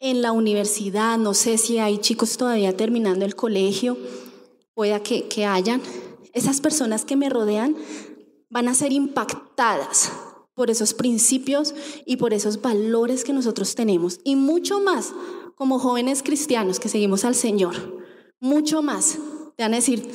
en 0.00 0.22
la 0.22 0.32
universidad, 0.32 1.18
no 1.18 1.34
sé 1.34 1.58
si 1.58 1.78
hay 1.78 1.98
chicos 1.98 2.36
todavía 2.36 2.76
terminando 2.76 3.24
el 3.24 3.36
colegio, 3.36 3.96
pueda 4.74 5.02
que, 5.02 5.28
que 5.28 5.44
hayan, 5.44 5.82
esas 6.32 6.60
personas 6.60 7.04
que 7.04 7.16
me 7.16 7.28
rodean 7.28 7.76
van 8.48 8.66
a 8.66 8.74
ser 8.74 8.92
impactadas 8.92 10.10
por 10.54 10.70
esos 10.70 10.94
principios 10.94 11.74
y 12.06 12.16
por 12.16 12.34
esos 12.34 12.60
valores 12.60 13.24
que 13.24 13.32
nosotros 13.32 13.74
tenemos. 13.74 14.20
Y 14.24 14.36
mucho 14.36 14.80
más 14.80 15.12
como 15.54 15.78
jóvenes 15.78 16.22
cristianos 16.22 16.80
que 16.80 16.88
seguimos 16.88 17.24
al 17.24 17.34
Señor. 17.34 17.74
Mucho 18.40 18.82
más. 18.82 19.18
Te 19.56 19.62
van 19.62 19.74
a 19.74 19.76
decir, 19.76 20.10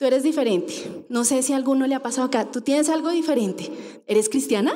Tú 0.00 0.06
eres 0.06 0.22
diferente. 0.22 1.04
No 1.10 1.24
sé 1.24 1.42
si 1.42 1.52
a 1.52 1.56
alguno 1.56 1.86
le 1.86 1.94
ha 1.94 2.02
pasado 2.02 2.28
acá. 2.28 2.50
Tú 2.50 2.62
tienes 2.62 2.88
algo 2.88 3.10
diferente. 3.10 3.70
¿Eres 4.06 4.30
cristiana? 4.30 4.72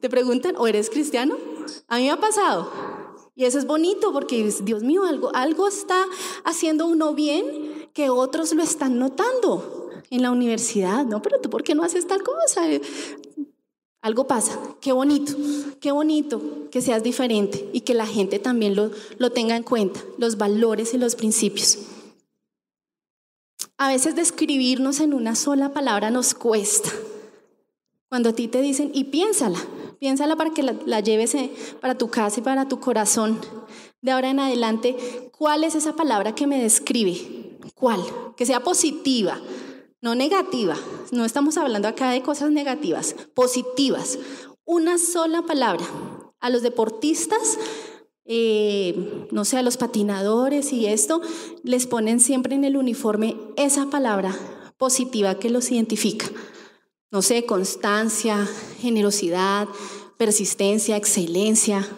Te 0.00 0.10
preguntan, 0.10 0.56
¿o 0.58 0.66
eres 0.66 0.90
cristiano? 0.90 1.36
A 1.86 1.98
mí 1.98 2.06
me 2.06 2.10
ha 2.10 2.18
pasado. 2.18 2.72
Y 3.36 3.44
eso 3.44 3.58
es 3.58 3.66
bonito 3.66 4.12
porque, 4.12 4.48
Dios 4.62 4.82
mío, 4.82 5.04
algo, 5.04 5.34
algo 5.34 5.66
está 5.66 6.04
haciendo 6.44 6.86
uno 6.86 7.14
bien 7.14 7.88
que 7.92 8.08
otros 8.10 8.52
lo 8.52 8.62
están 8.62 8.98
notando 8.98 9.90
en 10.10 10.22
la 10.22 10.30
universidad. 10.30 11.04
No, 11.04 11.20
pero 11.20 11.40
tú, 11.40 11.50
¿por 11.50 11.64
qué 11.64 11.74
no 11.74 11.82
haces 11.82 12.06
tal 12.06 12.22
cosa? 12.22 12.62
Algo 14.02 14.26
pasa. 14.26 14.60
Qué 14.80 14.92
bonito, 14.92 15.32
qué 15.80 15.90
bonito 15.90 16.40
que 16.70 16.80
seas 16.80 17.02
diferente 17.02 17.68
y 17.72 17.80
que 17.80 17.94
la 17.94 18.06
gente 18.06 18.38
también 18.38 18.76
lo, 18.76 18.90
lo 19.18 19.30
tenga 19.30 19.56
en 19.56 19.62
cuenta, 19.64 20.00
los 20.18 20.36
valores 20.36 20.94
y 20.94 20.98
los 20.98 21.16
principios. 21.16 21.78
A 23.78 23.88
veces 23.88 24.14
describirnos 24.14 25.00
en 25.00 25.12
una 25.14 25.34
sola 25.34 25.72
palabra 25.72 26.10
nos 26.10 26.34
cuesta. 26.34 26.90
Cuando 28.08 28.28
a 28.28 28.32
ti 28.32 28.46
te 28.46 28.62
dicen, 28.62 28.92
y 28.94 29.04
piénsala, 29.04 29.58
piénsala 29.98 30.36
para 30.36 30.50
que 30.50 30.62
la, 30.62 31.00
lleves 31.00 31.34
eh, 31.34 31.50
para 31.80 31.96
tu 31.96 32.08
casa 32.08 32.40
y 32.40 32.42
para 32.42 32.68
tu 32.68 32.80
corazón. 32.80 33.40
De 34.00 34.10
ahora 34.10 34.30
en 34.30 34.40
adelante, 34.40 34.96
¿cuál 35.36 35.64
es 35.64 35.74
esa 35.74 35.96
palabra 35.96 36.34
que 36.34 36.46
me 36.46 36.62
describe? 36.62 37.58
¿Cuál? 37.74 38.00
Que 38.36 38.46
sea 38.46 38.60
positiva, 38.60 39.40
no 40.00 40.14
negativa. 40.14 40.76
No 41.10 41.24
estamos 41.24 41.56
hablando 41.56 41.88
acá 41.88 42.10
de 42.10 42.22
cosas 42.22 42.50
negativas, 42.50 43.16
positivas. 43.34 44.18
Una 44.64 44.98
sola 44.98 45.42
palabra. 45.42 45.86
A 46.40 46.50
los 46.50 46.62
deportistas 46.62 47.58
eh, 48.26 49.26
no 49.30 49.44
sé, 49.44 49.58
a 49.58 49.62
los 49.62 49.76
patinadores 49.76 50.72
y 50.72 50.86
esto, 50.86 51.20
les 51.62 51.86
ponen 51.86 52.20
siempre 52.20 52.54
en 52.54 52.64
el 52.64 52.76
uniforme 52.76 53.36
esa 53.56 53.90
palabra 53.90 54.34
positiva 54.78 55.38
que 55.38 55.50
los 55.50 55.70
identifica. 55.70 56.26
No 57.14 57.22
sé, 57.22 57.46
constancia, 57.46 58.44
generosidad, 58.80 59.68
persistencia, 60.16 60.96
excelencia. 60.96 61.88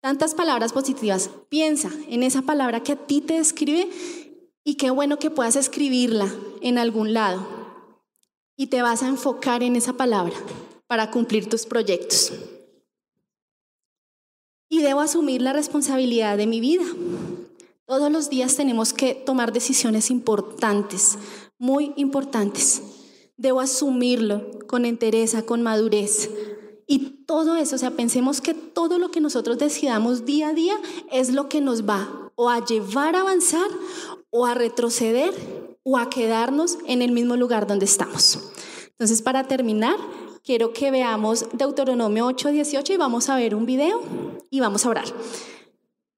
Tantas 0.00 0.34
palabras 0.34 0.72
positivas. 0.72 1.30
Piensa 1.48 1.92
en 2.08 2.24
esa 2.24 2.42
palabra 2.42 2.82
que 2.82 2.90
a 2.90 2.96
ti 2.96 3.20
te 3.20 3.34
describe 3.34 3.88
y 4.64 4.74
qué 4.74 4.90
bueno 4.90 5.20
que 5.20 5.30
puedas 5.30 5.54
escribirla 5.54 6.28
en 6.60 6.76
algún 6.78 7.14
lado. 7.14 7.46
Y 8.56 8.66
te 8.66 8.82
vas 8.82 9.04
a 9.04 9.06
enfocar 9.06 9.62
en 9.62 9.76
esa 9.76 9.92
palabra 9.92 10.34
para 10.88 11.12
cumplir 11.12 11.48
tus 11.48 11.64
proyectos 11.64 12.32
y 14.68 14.82
debo 14.82 14.98
asumir 14.98 15.40
la 15.40 15.52
responsabilidad 15.52 16.36
de 16.36 16.48
mi 16.48 16.58
vida. 16.58 16.84
Todos 17.86 18.10
los 18.10 18.28
días 18.28 18.56
tenemos 18.56 18.92
que 18.92 19.14
tomar 19.14 19.52
decisiones 19.52 20.10
importantes, 20.10 21.16
muy 21.58 21.92
importantes. 21.94 22.97
Debo 23.38 23.60
asumirlo 23.60 24.50
con 24.66 24.84
entereza, 24.84 25.46
con 25.46 25.62
madurez. 25.62 26.28
Y 26.86 27.24
todo 27.24 27.56
eso, 27.56 27.76
o 27.76 27.78
sea, 27.78 27.92
pensemos 27.92 28.40
que 28.40 28.52
todo 28.52 28.98
lo 28.98 29.10
que 29.10 29.20
nosotros 29.20 29.58
decidamos 29.58 30.26
día 30.26 30.48
a 30.48 30.54
día 30.54 30.74
es 31.10 31.32
lo 31.32 31.48
que 31.48 31.60
nos 31.60 31.88
va 31.88 32.30
o 32.34 32.50
a 32.50 32.64
llevar 32.64 33.16
a 33.16 33.22
avanzar 33.22 33.68
o 34.30 34.44
a 34.44 34.54
retroceder 34.54 35.32
o 35.82 35.96
a 35.96 36.10
quedarnos 36.10 36.78
en 36.86 37.00
el 37.00 37.12
mismo 37.12 37.36
lugar 37.36 37.66
donde 37.66 37.86
estamos. 37.86 38.38
Entonces, 38.90 39.22
para 39.22 39.48
terminar, 39.48 39.96
quiero 40.42 40.72
que 40.72 40.90
veamos 40.90 41.46
Deuteronomio 41.52 42.26
8:18 42.26 42.94
y 42.94 42.96
vamos 42.96 43.28
a 43.28 43.36
ver 43.36 43.54
un 43.54 43.66
video 43.66 44.02
y 44.50 44.60
vamos 44.60 44.84
a 44.84 44.90
orar. 44.90 45.06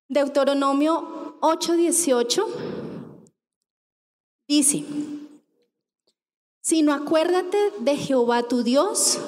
Deuteronomio 0.08 1.36
8:18 1.40 2.46
dice, 4.48 4.84
sino 6.70 6.92
acuérdate 6.92 7.58
de 7.80 7.96
Jehová 7.96 8.44
tu 8.44 8.62
Dios, 8.62 9.18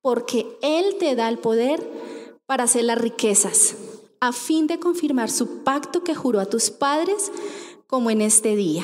porque 0.00 0.58
Él 0.62 0.96
te 0.98 1.14
da 1.14 1.28
el 1.28 1.38
poder 1.38 1.80
para 2.44 2.64
hacer 2.64 2.82
las 2.82 2.98
riquezas, 2.98 3.76
a 4.18 4.32
fin 4.32 4.66
de 4.66 4.80
confirmar 4.80 5.30
su 5.30 5.62
pacto 5.62 6.02
que 6.02 6.16
juró 6.16 6.40
a 6.40 6.46
tus 6.46 6.70
padres, 6.70 7.30
como 7.86 8.10
en 8.10 8.20
este 8.20 8.56
día. 8.56 8.82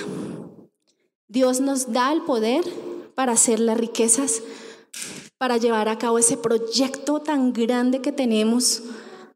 Dios 1.27 1.61
nos 1.61 1.93
da 1.93 2.13
el 2.13 2.23
poder 2.23 2.63
para 3.17 3.33
hacer 3.33 3.59
las 3.59 3.77
riquezas 3.77 4.43
para 5.37 5.57
llevar 5.57 5.89
a 5.89 5.99
cabo 5.99 6.21
ese 6.21 6.37
proyecto 6.37 7.19
tan 7.19 7.53
grande 7.53 8.01
que 8.01 8.13
tenemos 8.13 8.85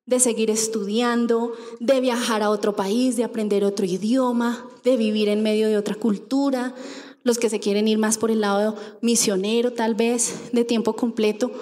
de 0.06 0.20
seguir 0.20 0.50
estudiando, 0.50 1.52
de 1.80 2.00
viajar 2.00 2.42
a 2.42 2.50
otro 2.50 2.76
país, 2.76 3.16
de 3.16 3.24
aprender 3.24 3.64
otro 3.64 3.86
idioma, 3.86 4.64
de 4.84 4.96
vivir 4.96 5.28
en 5.28 5.42
medio 5.42 5.66
de 5.66 5.76
otra 5.76 5.96
cultura, 5.96 6.76
los 7.24 7.38
que 7.38 7.50
se 7.50 7.60
quieren 7.60 7.88
ir 7.88 7.98
más 7.98 8.18
por 8.18 8.30
el 8.30 8.40
lado 8.40 8.76
misionero 9.00 9.72
tal 9.72 9.94
vez, 9.94 10.52
de 10.52 10.64
tiempo 10.64 10.94
completo. 10.94 11.52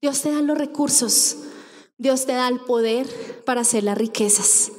Dios 0.00 0.22
te 0.22 0.30
da 0.30 0.42
los 0.42 0.58
recursos, 0.58 1.36
Dios 1.98 2.26
te 2.26 2.32
da 2.32 2.48
el 2.48 2.60
poder 2.60 3.06
para 3.44 3.62
hacer 3.62 3.84
las 3.84 3.96
riquezas. 3.98 4.72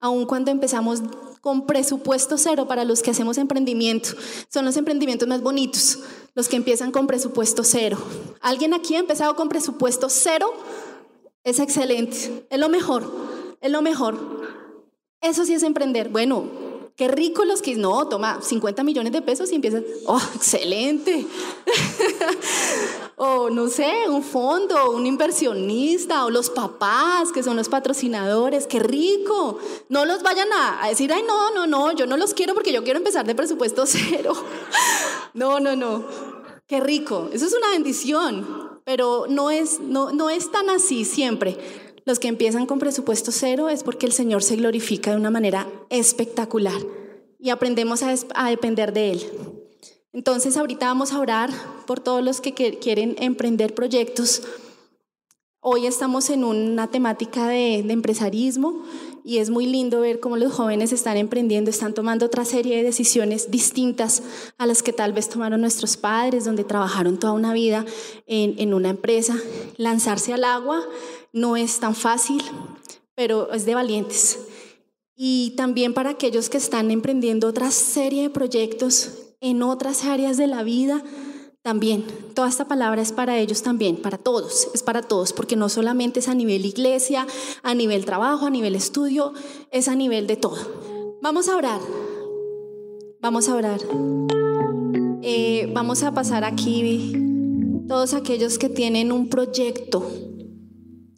Aun 0.00 0.26
cuando 0.26 0.50
empezamos 0.50 1.02
con 1.44 1.66
presupuesto 1.66 2.38
cero 2.38 2.66
para 2.66 2.84
los 2.84 3.02
que 3.02 3.10
hacemos 3.10 3.36
emprendimiento. 3.36 4.08
Son 4.50 4.64
los 4.64 4.78
emprendimientos 4.78 5.28
más 5.28 5.42
bonitos, 5.42 5.98
los 6.34 6.48
que 6.48 6.56
empiezan 6.56 6.90
con 6.90 7.06
presupuesto 7.06 7.62
cero. 7.64 7.98
¿Alguien 8.40 8.72
aquí 8.72 8.94
ha 8.94 8.98
empezado 8.98 9.36
con 9.36 9.50
presupuesto 9.50 10.08
cero? 10.08 10.50
Es 11.42 11.58
excelente, 11.58 12.46
es 12.48 12.58
lo 12.58 12.70
mejor, 12.70 13.04
es 13.60 13.70
lo 13.70 13.82
mejor. 13.82 14.16
Eso 15.20 15.44
sí 15.44 15.52
es 15.52 15.62
emprender. 15.62 16.08
Bueno, 16.08 16.48
Qué 16.96 17.08
rico 17.08 17.44
los 17.44 17.60
que 17.60 17.74
no, 17.74 18.06
toma 18.06 18.40
50 18.40 18.84
millones 18.84 19.12
de 19.12 19.20
pesos 19.20 19.50
y 19.50 19.56
empiezan, 19.56 19.84
oh, 20.06 20.22
excelente. 20.36 21.26
o 23.16 23.50
no 23.50 23.66
sé, 23.66 23.92
un 24.08 24.22
fondo, 24.22 24.92
un 24.92 25.04
inversionista, 25.04 26.24
o 26.24 26.30
los 26.30 26.50
papás 26.50 27.32
que 27.32 27.42
son 27.42 27.56
los 27.56 27.68
patrocinadores, 27.68 28.68
qué 28.68 28.78
rico. 28.78 29.58
No 29.88 30.04
los 30.04 30.22
vayan 30.22 30.46
a, 30.52 30.88
decir, 30.88 31.12
ay, 31.12 31.24
no, 31.26 31.52
no, 31.52 31.66
no, 31.66 31.90
yo 31.90 32.06
no 32.06 32.16
los 32.16 32.32
quiero 32.32 32.54
porque 32.54 32.72
yo 32.72 32.84
quiero 32.84 32.98
empezar 32.98 33.26
de 33.26 33.34
presupuesto 33.34 33.86
cero. 33.86 34.32
no, 35.32 35.58
no, 35.58 35.74
no. 35.74 36.04
Qué 36.68 36.78
rico. 36.78 37.28
Eso 37.32 37.44
es 37.44 37.54
una 37.54 37.70
bendición, 37.70 38.80
pero 38.84 39.26
no 39.28 39.50
es, 39.50 39.80
no, 39.80 40.12
no 40.12 40.30
es 40.30 40.52
tan 40.52 40.70
así 40.70 41.04
siempre. 41.04 41.58
Los 42.06 42.18
que 42.18 42.28
empiezan 42.28 42.66
con 42.66 42.78
presupuesto 42.78 43.32
cero 43.32 43.70
es 43.70 43.82
porque 43.82 44.04
el 44.04 44.12
Señor 44.12 44.42
se 44.42 44.56
glorifica 44.56 45.10
de 45.10 45.16
una 45.16 45.30
manera 45.30 45.66
espectacular 45.88 46.80
y 47.38 47.48
aprendemos 47.48 48.02
a, 48.02 48.48
depender 48.48 48.92
de 48.92 49.12
Él. 49.12 49.22
Entonces 50.12 50.56
ahorita 50.56 50.86
vamos 50.86 51.12
a 51.12 51.20
orar 51.20 51.50
por 51.86 52.00
todos 52.00 52.22
los 52.22 52.42
que 52.42 52.52
quieren 52.52 53.16
emprender 53.18 53.74
proyectos. 53.74 54.42
Hoy 55.60 55.86
estamos 55.86 56.28
en 56.28 56.44
una 56.44 56.90
temática 56.90 57.48
de, 57.48 57.78
empresarismo 57.78 58.82
y 59.24 59.38
es 59.38 59.48
muy 59.48 59.64
lindo 59.64 60.00
ver 60.00 60.20
cómo 60.20 60.36
los 60.36 60.52
jóvenes 60.52 60.92
están 60.92 61.16
emprendiendo, 61.16 61.70
están 61.70 61.94
tomando 61.94 62.26
otra 62.26 62.44
serie 62.44 62.76
de 62.76 62.82
decisiones 62.82 63.50
distintas 63.50 64.22
a 64.58 64.66
las 64.66 64.82
que 64.82 64.92
tal 64.92 65.14
vez 65.14 65.30
tomaron 65.30 65.62
nuestros 65.62 65.96
padres, 65.96 66.44
donde 66.44 66.64
trabajaron 66.64 67.18
toda 67.18 67.32
una 67.32 67.54
vida 67.54 67.86
en 68.26 68.74
una 68.74 68.90
empresa. 68.90 69.38
Lanzarse 69.78 70.34
al 70.34 70.44
agua 70.44 70.86
no 71.34 71.56
es 71.56 71.80
tan 71.80 71.94
fácil, 71.94 72.42
pero 73.14 73.52
es 73.52 73.66
de 73.66 73.74
valientes. 73.74 74.38
Y 75.16 75.54
también 75.56 75.92
para 75.92 76.10
aquellos 76.10 76.48
que 76.48 76.56
están 76.56 76.90
emprendiendo 76.90 77.48
otra 77.48 77.70
serie 77.70 78.22
de 78.22 78.30
proyectos 78.30 79.34
en 79.40 79.62
otras 79.62 80.04
áreas 80.04 80.36
de 80.36 80.46
la 80.46 80.62
vida, 80.62 81.02
también. 81.64 82.04
Toda 82.34 82.48
esta 82.48 82.68
palabra 82.68 83.00
es 83.00 83.10
para 83.10 83.38
ellos 83.38 83.62
también, 83.62 83.96
para 83.96 84.18
todos, 84.18 84.68
es 84.74 84.82
para 84.82 85.00
todos, 85.00 85.32
porque 85.32 85.56
no 85.56 85.70
solamente 85.70 86.20
es 86.20 86.28
a 86.28 86.34
nivel 86.34 86.66
iglesia, 86.66 87.26
a 87.62 87.74
nivel 87.74 88.04
trabajo, 88.04 88.46
a 88.46 88.50
nivel 88.50 88.74
estudio, 88.74 89.32
es 89.70 89.88
a 89.88 89.94
nivel 89.94 90.26
de 90.26 90.36
todo. 90.36 90.58
Vamos 91.22 91.48
a 91.48 91.56
orar, 91.56 91.80
vamos 93.20 93.48
a 93.48 93.54
orar. 93.54 93.80
Eh, 95.22 95.70
vamos 95.72 96.02
a 96.02 96.12
pasar 96.12 96.44
aquí 96.44 97.14
todos 97.88 98.12
aquellos 98.12 98.58
que 98.58 98.68
tienen 98.68 99.10
un 99.10 99.30
proyecto 99.30 100.06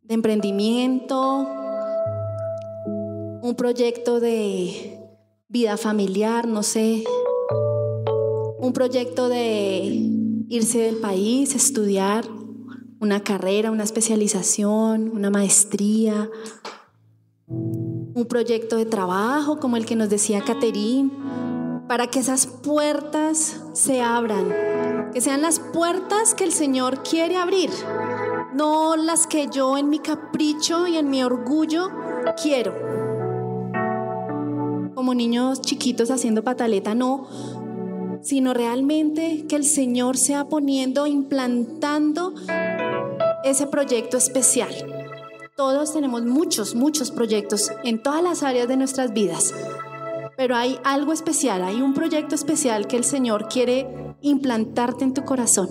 de 0.07 0.15
emprendimiento, 0.15 1.49
un 3.43 3.55
proyecto 3.57 4.21
de 4.21 5.01
vida 5.49 5.77
familiar, 5.77 6.47
no 6.47 6.63
sé, 6.63 7.05
un 8.59 8.73
proyecto 8.73 9.29
de 9.29 9.83
irse 10.49 10.79
del 10.79 10.97
país, 10.97 11.55
estudiar 11.55 12.25
una 13.01 13.23
carrera, 13.23 13.71
una 13.71 13.85
especialización, 13.85 15.11
una 15.13 15.31
maestría, 15.31 16.31
un 17.47 18.27
proyecto 18.29 18.77
de 18.77 18.87
trabajo 18.87 19.59
como 19.61 19.77
el 19.77 19.87
que 19.87 19.97
nos 19.97 20.09
decía 20.09 20.43
Caterín, 20.43 21.13
para 21.89 22.09
que 22.09 22.21
esas 22.21 22.47
puertas 22.47 23.61
se 23.73 24.01
abran, 24.01 25.11
que 25.13 25.21
sean 25.21 25.43
las 25.43 25.61
puertas 25.61 26.35
que 26.35 26.45
el 26.45 26.53
Señor 26.53 27.03
quiere 27.03 27.37
abrir 27.37 27.71
no 28.57 28.97
las 28.97 29.27
que 29.27 29.49
yo 29.53 29.77
en 29.77 29.91
mi 29.91 29.99
capricho 29.99 30.87
y 30.87 30.97
en 30.97 31.11
mi 31.11 31.23
orgullo 31.23 31.91
quiero. 32.43 32.75
Como 34.95 35.15
niños 35.15 35.61
chiquitos 35.61 36.11
haciendo 36.11 36.43
pataleta, 36.43 36.95
no, 36.95 37.29
sino 38.23 38.55
realmente 38.55 39.45
que 39.47 39.57
el 39.57 39.65
Señor 39.65 40.17
sea 40.17 40.49
poniendo, 40.49 41.07
implantando 41.07 42.33
ese 43.45 43.67
proyecto 43.67 44.17
especial. 44.17 44.75
Todos 45.55 45.93
tenemos 45.93 46.25
muchos, 46.25 46.75
muchos 46.75 47.11
proyectos 47.11 47.71
en 47.85 48.03
todas 48.03 48.23
las 48.23 48.43
áreas 48.43 48.69
de 48.69 48.79
nuestras 48.79 49.13
vidas, 49.13 49.55
pero 50.37 50.57
hay 50.57 50.79
algo 50.83 51.13
especial, 51.13 51.63
hay 51.63 51.83
un 51.83 51.93
proyecto 51.93 52.35
especial 52.35 52.87
que 52.87 52.97
el 52.97 53.05
Señor 53.05 53.49
quiere 53.49 54.17
implantarte 54.23 55.05
en 55.05 55.13
tu 55.13 55.25
corazón. 55.25 55.69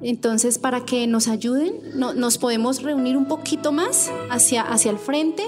Entonces, 0.00 0.58
para 0.58 0.84
que 0.84 1.06
nos 1.06 1.26
ayuden, 1.26 1.72
nos 1.94 2.38
podemos 2.38 2.82
reunir 2.82 3.16
un 3.16 3.26
poquito 3.26 3.72
más 3.72 4.10
hacia, 4.30 4.62
hacia 4.62 4.90
el 4.90 4.98
frente 4.98 5.42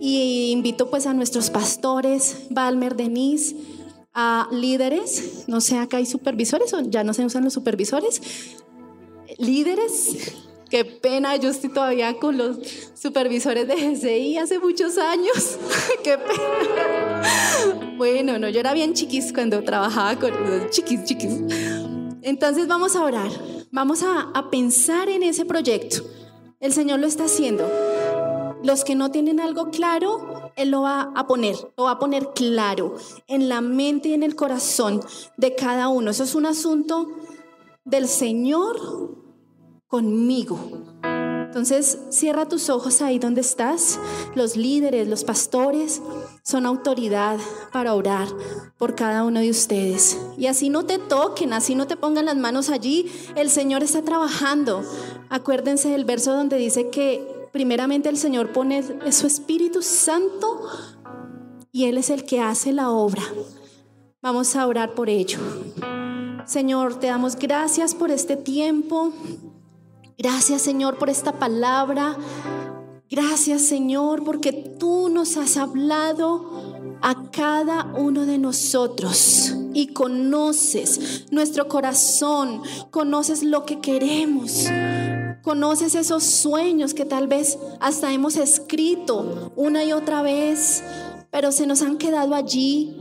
y 0.00 0.50
invito 0.50 0.88
pues 0.90 1.06
a 1.06 1.12
nuestros 1.12 1.50
pastores, 1.50 2.46
Balmer, 2.50 2.96
Denise, 2.96 3.54
a 4.14 4.48
líderes, 4.50 5.44
no 5.46 5.60
sé, 5.60 5.78
acá 5.78 5.98
hay 5.98 6.06
supervisores 6.06 6.72
o 6.74 6.80
ya 6.80 7.04
no 7.04 7.14
se 7.14 7.24
usan 7.24 7.44
los 7.44 7.52
supervisores, 7.52 8.20
líderes, 9.38 10.36
qué 10.70 10.84
pena, 10.84 11.36
yo 11.36 11.50
estoy 11.50 11.70
todavía 11.70 12.14
con 12.18 12.36
los 12.36 12.58
supervisores 12.94 13.68
de 13.68 13.74
GCI 13.74 14.38
hace 14.38 14.58
muchos 14.58 14.96
años, 14.98 15.58
qué 16.04 16.18
pena. 16.18 17.22
Bueno, 17.96 18.38
no, 18.38 18.48
yo 18.48 18.60
era 18.60 18.72
bien 18.72 18.94
chiquis 18.94 19.32
cuando 19.32 19.62
trabajaba 19.62 20.18
con 20.18 20.32
los 20.32 20.70
chiquis, 20.70 21.04
chiquis. 21.04 21.38
Entonces 22.22 22.66
vamos 22.66 22.96
a 22.96 23.04
orar. 23.04 23.30
Vamos 23.74 24.02
a, 24.02 24.50
pensar 24.50 25.08
en 25.08 25.22
ese 25.22 25.46
proyecto. 25.46 26.02
El 26.60 26.74
Señor 26.74 27.00
lo 27.00 27.06
está 27.06 27.24
haciendo. 27.24 27.66
Los 28.62 28.84
que 28.84 28.94
no 28.94 29.10
tienen 29.10 29.40
algo 29.40 29.70
claro, 29.70 30.52
Él 30.56 30.70
lo 30.70 30.82
va 30.82 31.10
a 31.14 31.26
poner, 31.26 31.56
lo 31.78 31.84
va 31.84 31.92
a 31.92 31.98
poner 31.98 32.28
claro 32.34 32.96
en 33.28 33.48
la 33.48 33.62
mente 33.62 34.10
y 34.10 34.12
en 34.12 34.24
el 34.24 34.36
corazón 34.36 35.00
de 35.38 35.54
cada 35.54 35.88
uno. 35.88 36.10
Eso 36.10 36.24
es 36.24 36.34
un 36.34 36.44
asunto 36.44 37.08
del 37.86 38.08
Señor 38.08 38.76
conmigo. 39.86 40.58
Entonces, 41.52 41.98
cierra 42.08 42.48
tus 42.48 42.70
ojos 42.70 43.02
ahí 43.02 43.18
donde 43.18 43.42
estás. 43.42 44.00
Los 44.34 44.56
líderes, 44.56 45.06
los 45.06 45.22
pastores 45.22 46.00
son 46.42 46.64
autoridad 46.64 47.38
para 47.74 47.92
orar 47.92 48.26
por 48.78 48.94
cada 48.94 49.22
uno 49.22 49.40
de 49.40 49.50
ustedes. 49.50 50.16
Y 50.38 50.46
así 50.46 50.70
no 50.70 50.86
te 50.86 50.96
toquen, 50.96 51.52
así 51.52 51.74
no 51.74 51.86
te 51.86 51.98
pongan 51.98 52.24
las 52.24 52.38
manos 52.38 52.70
allí. 52.70 53.12
El 53.36 53.50
Señor 53.50 53.82
está 53.82 54.00
trabajando. 54.00 54.82
Acuérdense 55.28 55.90
del 55.90 56.06
verso 56.06 56.34
donde 56.34 56.56
dice 56.56 56.88
que 56.88 57.22
primeramente 57.52 58.08
el 58.08 58.16
Señor 58.16 58.52
pone 58.52 58.82
su 59.12 59.26
Espíritu 59.26 59.82
Santo 59.82 60.58
y 61.70 61.84
Él 61.84 61.98
es 61.98 62.08
el 62.08 62.24
que 62.24 62.40
hace 62.40 62.72
la 62.72 62.88
obra. 62.88 63.24
Vamos 64.22 64.56
a 64.56 64.66
orar 64.66 64.94
por 64.94 65.10
ello. 65.10 65.38
Señor, 66.46 66.98
te 66.98 67.08
damos 67.08 67.36
gracias 67.36 67.94
por 67.94 68.10
este 68.10 68.38
tiempo. 68.38 69.12
Gracias 70.18 70.62
Señor 70.62 70.98
por 70.98 71.10
esta 71.10 71.32
palabra. 71.38 72.16
Gracias 73.10 73.62
Señor 73.62 74.24
porque 74.24 74.52
tú 74.52 75.08
nos 75.08 75.36
has 75.36 75.56
hablado 75.56 76.72
a 77.02 77.30
cada 77.30 77.92
uno 77.96 78.26
de 78.26 78.38
nosotros 78.38 79.54
y 79.74 79.88
conoces 79.88 81.26
nuestro 81.30 81.68
corazón, 81.68 82.62
conoces 82.90 83.42
lo 83.42 83.66
que 83.66 83.80
queremos. 83.80 84.66
Conoces 85.42 85.96
esos 85.96 86.22
sueños 86.22 86.94
que 86.94 87.04
tal 87.04 87.26
vez 87.26 87.58
hasta 87.80 88.12
hemos 88.12 88.36
escrito 88.36 89.52
una 89.56 89.82
y 89.84 89.92
otra 89.92 90.22
vez, 90.22 90.84
pero 91.32 91.50
se 91.50 91.66
nos 91.66 91.82
han 91.82 91.98
quedado 91.98 92.36
allí. 92.36 92.96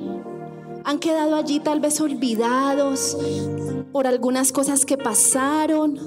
Han 0.83 0.97
quedado 0.97 1.35
allí 1.35 1.59
tal 1.59 1.79
vez 1.79 2.01
olvidados 2.01 3.15
por 3.91 4.07
algunas 4.07 4.51
cosas 4.51 4.85
que 4.85 4.97
pasaron, 4.97 5.99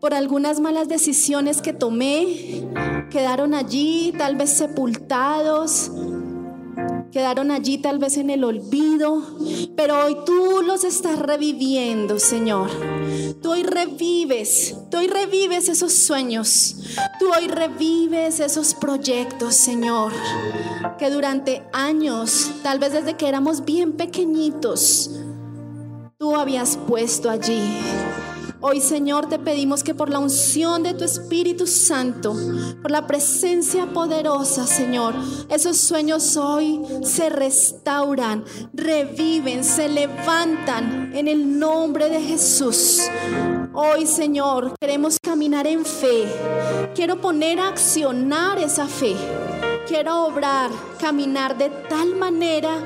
por 0.00 0.14
algunas 0.14 0.60
malas 0.60 0.88
decisiones 0.88 1.62
que 1.62 1.72
tomé, 1.72 2.64
quedaron 3.10 3.54
allí 3.54 4.12
tal 4.16 4.36
vez 4.36 4.50
sepultados, 4.50 5.90
quedaron 7.12 7.50
allí 7.50 7.78
tal 7.78 7.98
vez 7.98 8.18
en 8.18 8.30
el 8.30 8.44
olvido, 8.44 9.22
pero 9.74 10.04
hoy 10.04 10.16
tú 10.26 10.62
los 10.62 10.84
estás 10.84 11.18
reviviendo, 11.18 12.18
Señor. 12.18 12.70
Tú 13.42 13.52
hoy 13.52 13.62
revives, 13.62 14.76
tú 14.90 14.98
hoy 14.98 15.06
revives 15.06 15.68
esos 15.68 15.92
sueños, 15.94 16.76
tú 17.18 17.26
hoy 17.36 17.48
revives 17.48 18.40
esos 18.40 18.74
proyectos, 18.74 19.54
Señor, 19.54 20.12
que 20.98 21.10
durante 21.10 21.62
años, 21.72 22.50
tal 22.62 22.78
vez 22.78 22.92
desde 22.92 23.14
que 23.14 23.28
éramos 23.28 23.64
bien 23.64 23.92
pequeñitos, 23.92 25.10
tú 26.18 26.36
habías 26.36 26.76
puesto 26.76 27.30
allí. 27.30 27.62
Hoy, 28.68 28.80
Señor, 28.80 29.28
te 29.28 29.38
pedimos 29.38 29.84
que 29.84 29.94
por 29.94 30.10
la 30.10 30.18
unción 30.18 30.82
de 30.82 30.92
tu 30.92 31.04
Espíritu 31.04 31.68
Santo, 31.68 32.34
por 32.82 32.90
la 32.90 33.06
presencia 33.06 33.86
poderosa, 33.86 34.66
Señor, 34.66 35.14
esos 35.48 35.76
sueños 35.76 36.36
hoy 36.36 36.80
se 37.04 37.28
restauran, 37.28 38.44
reviven, 38.72 39.62
se 39.62 39.88
levantan 39.88 41.12
en 41.14 41.28
el 41.28 41.60
nombre 41.60 42.08
de 42.08 42.20
Jesús. 42.20 43.02
Hoy, 43.72 44.04
Señor, 44.04 44.74
queremos 44.80 45.20
caminar 45.22 45.68
en 45.68 45.84
fe. 45.84 46.26
Quiero 46.92 47.20
poner 47.20 47.60
a 47.60 47.68
accionar 47.68 48.58
esa 48.58 48.88
fe. 48.88 49.14
Quiero 49.86 50.24
obrar, 50.24 50.72
caminar 50.98 51.56
de 51.56 51.70
tal 51.88 52.16
manera 52.16 52.82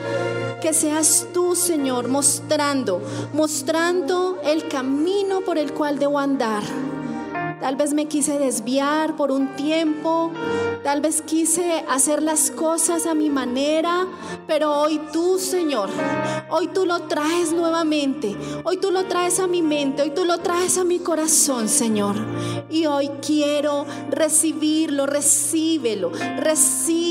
que 0.61 0.75
seas 0.75 1.27
tú, 1.33 1.57
Señor, 1.57 2.09
mostrando, 2.09 3.01
mostrando 3.33 4.39
el 4.45 4.69
camino 4.69 5.41
por 5.41 5.59
el 5.59 5.73
cual 5.73 5.99
debo 5.99 6.19
andar. 6.19 6.63
Tal 7.61 7.77
vez 7.77 7.93
me 7.93 8.07
quise 8.07 8.39
desviar 8.39 9.17
por 9.17 9.31
un 9.31 9.55
tiempo, 9.55 10.33
tal 10.83 11.03
vez 11.03 11.21
quise 11.21 11.85
hacer 11.91 12.23
las 12.23 12.51
cosas 12.51 13.05
a 13.05 13.15
mi 13.15 13.29
manera, 13.29 14.07
pero 14.47 14.81
hoy 14.81 14.99
tú, 15.13 15.39
Señor, 15.39 15.91
hoy 16.49 16.69
tú 16.69 16.87
lo 16.87 17.01
traes 17.03 17.53
nuevamente, 17.53 18.35
hoy 18.65 18.79
tú 18.79 18.91
lo 18.91 19.05
traes 19.05 19.41
a 19.41 19.47
mi 19.47 19.61
mente, 19.61 20.01
hoy 20.01 20.11
tú 20.11 20.25
lo 20.25 20.39
traes 20.39 20.79
a 20.79 20.85
mi 20.85 21.01
corazón, 21.01 21.69
Señor. 21.69 22.17
Y 22.71 22.87
hoy 22.87 23.11
quiero 23.25 23.85
recibirlo, 24.09 25.05
recíbelo, 25.05 26.13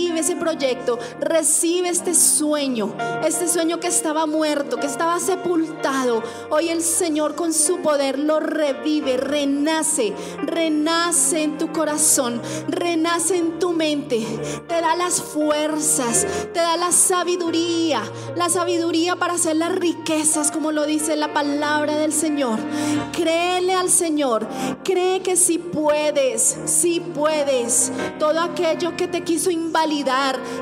recibe 0.10 0.20
ese 0.22 0.36
proyecto, 0.36 0.98
recibe 1.20 1.90
este 1.90 2.16
sueño, 2.16 2.96
este 3.24 3.48
sueño 3.48 3.80
que 3.80 3.88
estaba 3.88 4.26
muerto, 4.26 4.78
que 4.78 4.88
estaba 4.88 5.20
sepultado. 5.20 6.24
Hoy 6.50 6.70
el 6.70 6.82
Señor 6.82 7.36
con 7.36 7.54
su 7.54 7.80
poder 7.82 8.18
lo 8.18 8.40
revive, 8.40 9.18
renace 9.18 10.16
renace 10.42 11.44
en 11.44 11.58
tu 11.58 11.72
corazón, 11.72 12.42
renace 12.68 13.38
en 13.38 13.60
tu 13.60 13.72
mente, 13.72 14.26
te 14.68 14.82
da 14.82 14.96
las 14.96 15.22
fuerzas, 15.22 16.26
te 16.54 16.60
da 16.60 16.76
la 16.76 16.92
sabiduría, 16.92 18.02
la 18.36 18.50
sabiduría 18.50 19.16
para 19.16 19.34
hacer 19.34 19.58
las 19.58 19.76
riquezas, 19.76 20.52
como 20.52 20.72
lo 20.72 20.86
dice 20.86 21.16
la 21.16 21.34
palabra 21.34 21.98
del 21.98 22.14
Señor. 22.14 22.60
Créele 23.12 23.74
al 23.74 23.90
Señor, 23.90 24.48
cree 24.84 25.22
que 25.22 25.36
si 25.36 25.60
puedes, 25.60 26.58
si 26.66 27.00
puedes, 27.00 27.92
todo 28.18 28.40
aquello 28.40 28.96
que 28.98 29.08
te 29.08 29.24
quiso 29.24 29.52
invalidar, 29.52 29.99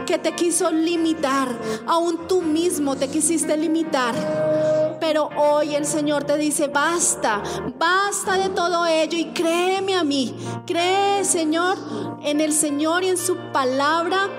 que 0.05 0.17
te 0.17 0.33
quiso 0.33 0.71
limitar, 0.71 1.49
aún 1.85 2.27
tú 2.27 2.41
mismo 2.41 2.95
te 2.95 3.07
quisiste 3.07 3.55
limitar 3.57 4.15
pero 4.99 5.29
hoy 5.37 5.75
el 5.75 5.85
Señor 5.85 6.23
te 6.23 6.37
dice, 6.37 6.67
basta, 6.67 7.41
basta 7.77 8.37
de 8.37 8.49
todo 8.49 8.85
ello 8.85 9.17
y 9.17 9.25
créeme 9.25 9.95
a 9.95 10.03
mí. 10.03 10.35
Cree, 10.65 11.23
Señor, 11.23 11.77
en 12.23 12.41
el 12.41 12.51
Señor 12.51 13.03
y 13.03 13.09
en 13.09 13.17
su 13.17 13.37
palabra 13.53 14.29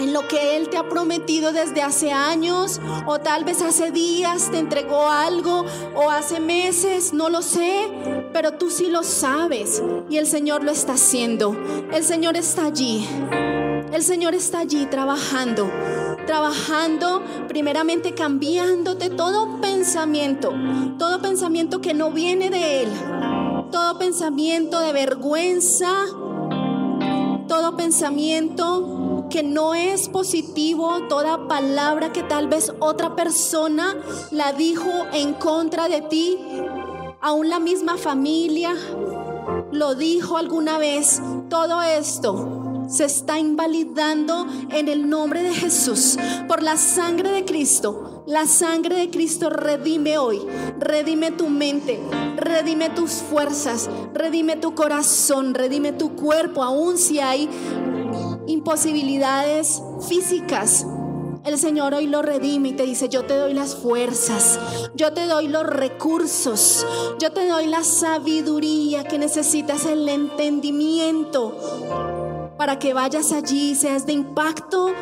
en 0.00 0.12
lo 0.12 0.26
que 0.26 0.56
Él 0.56 0.68
te 0.68 0.78
ha 0.78 0.88
prometido 0.88 1.52
desde 1.52 1.82
hace 1.82 2.10
años 2.10 2.80
o 3.06 3.18
tal 3.18 3.44
vez 3.44 3.62
hace 3.62 3.90
días 3.90 4.50
te 4.50 4.58
entregó 4.58 5.08
algo 5.08 5.64
o 5.94 6.10
hace 6.10 6.40
meses, 6.40 7.12
no 7.12 7.28
lo 7.28 7.42
sé, 7.42 7.88
pero 8.32 8.52
tú 8.52 8.70
sí 8.70 8.86
lo 8.86 9.02
sabes 9.02 9.82
y 10.08 10.16
el 10.16 10.26
Señor 10.26 10.64
lo 10.64 10.70
está 10.70 10.94
haciendo. 10.94 11.54
El 11.92 12.04
Señor 12.04 12.36
está 12.36 12.66
allí. 12.66 13.06
El 13.92 14.04
Señor 14.04 14.36
está 14.36 14.60
allí 14.60 14.86
trabajando, 14.86 15.68
trabajando, 16.24 17.22
primeramente 17.48 18.14
cambiándote 18.14 19.10
todo 19.10 19.60
pensamiento, 19.60 20.52
todo 20.96 21.20
pensamiento 21.20 21.80
que 21.80 21.92
no 21.92 22.12
viene 22.12 22.50
de 22.50 22.84
Él, 22.84 22.88
todo 23.72 23.98
pensamiento 23.98 24.78
de 24.78 24.92
vergüenza, 24.92 26.06
todo 27.48 27.76
pensamiento 27.76 29.26
que 29.28 29.42
no 29.42 29.74
es 29.74 30.08
positivo, 30.08 31.08
toda 31.08 31.48
palabra 31.48 32.12
que 32.12 32.22
tal 32.22 32.46
vez 32.46 32.72
otra 32.78 33.16
persona 33.16 33.96
la 34.30 34.52
dijo 34.52 34.88
en 35.12 35.34
contra 35.34 35.88
de 35.88 36.02
ti, 36.02 36.38
aún 37.20 37.48
la 37.48 37.58
misma 37.58 37.96
familia 37.96 38.72
lo 39.72 39.96
dijo 39.96 40.36
alguna 40.36 40.78
vez, 40.78 41.20
todo 41.48 41.82
esto 41.82 42.59
se 42.90 43.04
está 43.04 43.38
invalidando 43.38 44.46
en 44.70 44.88
el 44.88 45.08
nombre 45.08 45.42
de 45.42 45.54
Jesús 45.54 46.18
por 46.48 46.62
la 46.62 46.76
sangre 46.76 47.30
de 47.30 47.44
Cristo. 47.44 48.24
La 48.26 48.46
sangre 48.46 48.96
de 48.96 49.10
Cristo 49.10 49.48
redime 49.48 50.18
hoy, 50.18 50.40
redime 50.78 51.30
tu 51.30 51.48
mente, 51.48 52.00
redime 52.36 52.90
tus 52.90 53.12
fuerzas, 53.12 53.88
redime 54.12 54.56
tu 54.56 54.74
corazón, 54.74 55.54
redime 55.54 55.92
tu 55.92 56.16
cuerpo, 56.16 56.62
aun 56.62 56.98
si 56.98 57.20
hay 57.20 57.48
imposibilidades 58.46 59.80
físicas. 60.08 60.84
El 61.44 61.58
Señor 61.58 61.94
hoy 61.94 62.06
lo 62.06 62.20
redime 62.20 62.70
y 62.70 62.72
te 62.72 62.84
dice, 62.84 63.08
yo 63.08 63.24
te 63.24 63.34
doy 63.34 63.54
las 63.54 63.74
fuerzas, 63.74 64.58
yo 64.94 65.12
te 65.12 65.26
doy 65.26 65.48
los 65.48 65.64
recursos, 65.64 66.86
yo 67.18 67.32
te 67.32 67.48
doy 67.48 67.66
la 67.66 67.82
sabiduría 67.82 69.04
que 69.04 69.18
necesitas, 69.18 69.86
el 69.86 70.06
entendimiento 70.08 71.56
para 72.60 72.78
que 72.78 72.92
vayas 72.92 73.32
allí, 73.32 73.74
seas 73.74 74.04
de 74.04 74.12
impacto 74.12 74.92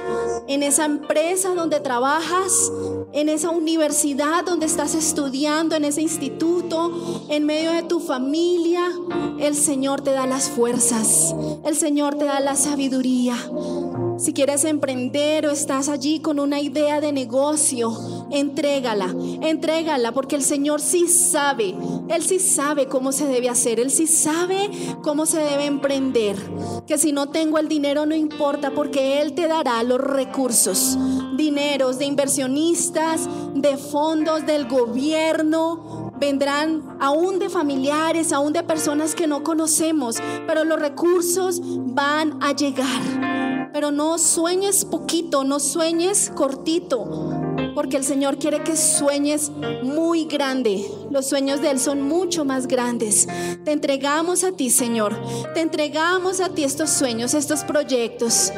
en 0.46 0.62
esa 0.62 0.84
empresa 0.84 1.56
donde 1.56 1.80
trabajas, 1.80 2.70
en 3.12 3.28
esa 3.28 3.50
universidad 3.50 4.44
donde 4.44 4.66
estás 4.66 4.94
estudiando, 4.94 5.74
en 5.74 5.84
ese 5.84 6.00
instituto, 6.00 7.26
en 7.28 7.46
medio 7.46 7.72
de 7.72 7.82
tu 7.82 7.98
familia. 7.98 8.92
El 9.40 9.56
Señor 9.56 10.02
te 10.02 10.12
da 10.12 10.24
las 10.24 10.48
fuerzas, 10.48 11.34
el 11.64 11.74
Señor 11.74 12.14
te 12.14 12.26
da 12.26 12.38
la 12.38 12.54
sabiduría. 12.54 13.34
Si 14.18 14.32
quieres 14.32 14.64
emprender 14.64 15.46
o 15.46 15.52
estás 15.52 15.88
allí 15.88 16.18
con 16.18 16.40
una 16.40 16.60
idea 16.60 17.00
de 17.00 17.12
negocio, 17.12 18.26
entrégala, 18.32 19.14
entrégala, 19.42 20.10
porque 20.10 20.34
el 20.34 20.42
Señor 20.42 20.80
sí 20.80 21.06
sabe, 21.06 21.72
Él 22.08 22.24
sí 22.24 22.40
sabe 22.40 22.88
cómo 22.88 23.12
se 23.12 23.28
debe 23.28 23.48
hacer, 23.48 23.78
Él 23.78 23.92
sí 23.92 24.08
sabe 24.08 24.70
cómo 25.02 25.24
se 25.24 25.38
debe 25.38 25.66
emprender. 25.66 26.36
Que 26.88 26.98
si 26.98 27.12
no 27.12 27.28
tengo 27.28 27.58
el 27.58 27.68
dinero 27.68 28.06
no 28.06 28.16
importa, 28.16 28.72
porque 28.72 29.20
Él 29.20 29.34
te 29.34 29.46
dará 29.46 29.84
los 29.84 30.00
recursos, 30.00 30.98
dineros 31.36 31.98
de 31.98 32.06
inversionistas, 32.06 33.28
de 33.54 33.76
fondos 33.76 34.44
del 34.46 34.66
gobierno, 34.66 36.10
vendrán 36.18 36.96
aún 37.00 37.38
de 37.38 37.48
familiares, 37.48 38.32
aún 38.32 38.52
de 38.52 38.64
personas 38.64 39.14
que 39.14 39.28
no 39.28 39.44
conocemos, 39.44 40.16
pero 40.48 40.64
los 40.64 40.80
recursos 40.80 41.60
van 41.62 42.42
a 42.42 42.52
llegar. 42.52 43.57
Pero 43.72 43.90
no 43.90 44.18
sueñes 44.18 44.84
poquito, 44.84 45.44
no 45.44 45.60
sueñes 45.60 46.30
cortito, 46.34 47.04
porque 47.74 47.96
el 47.96 48.04
Señor 48.04 48.38
quiere 48.38 48.62
que 48.62 48.76
sueñes 48.76 49.50
muy 49.82 50.24
grande. 50.24 50.84
Los 51.10 51.26
sueños 51.26 51.60
de 51.60 51.70
Él 51.70 51.80
son 51.80 52.02
mucho 52.02 52.44
más 52.44 52.66
grandes. 52.66 53.28
Te 53.64 53.72
entregamos 53.72 54.44
a 54.44 54.52
ti, 54.52 54.70
Señor. 54.70 55.16
Te 55.54 55.60
entregamos 55.60 56.40
a 56.40 56.48
ti 56.48 56.64
estos 56.64 56.90
sueños, 56.90 57.34
estos 57.34 57.64
proyectos. 57.64 58.52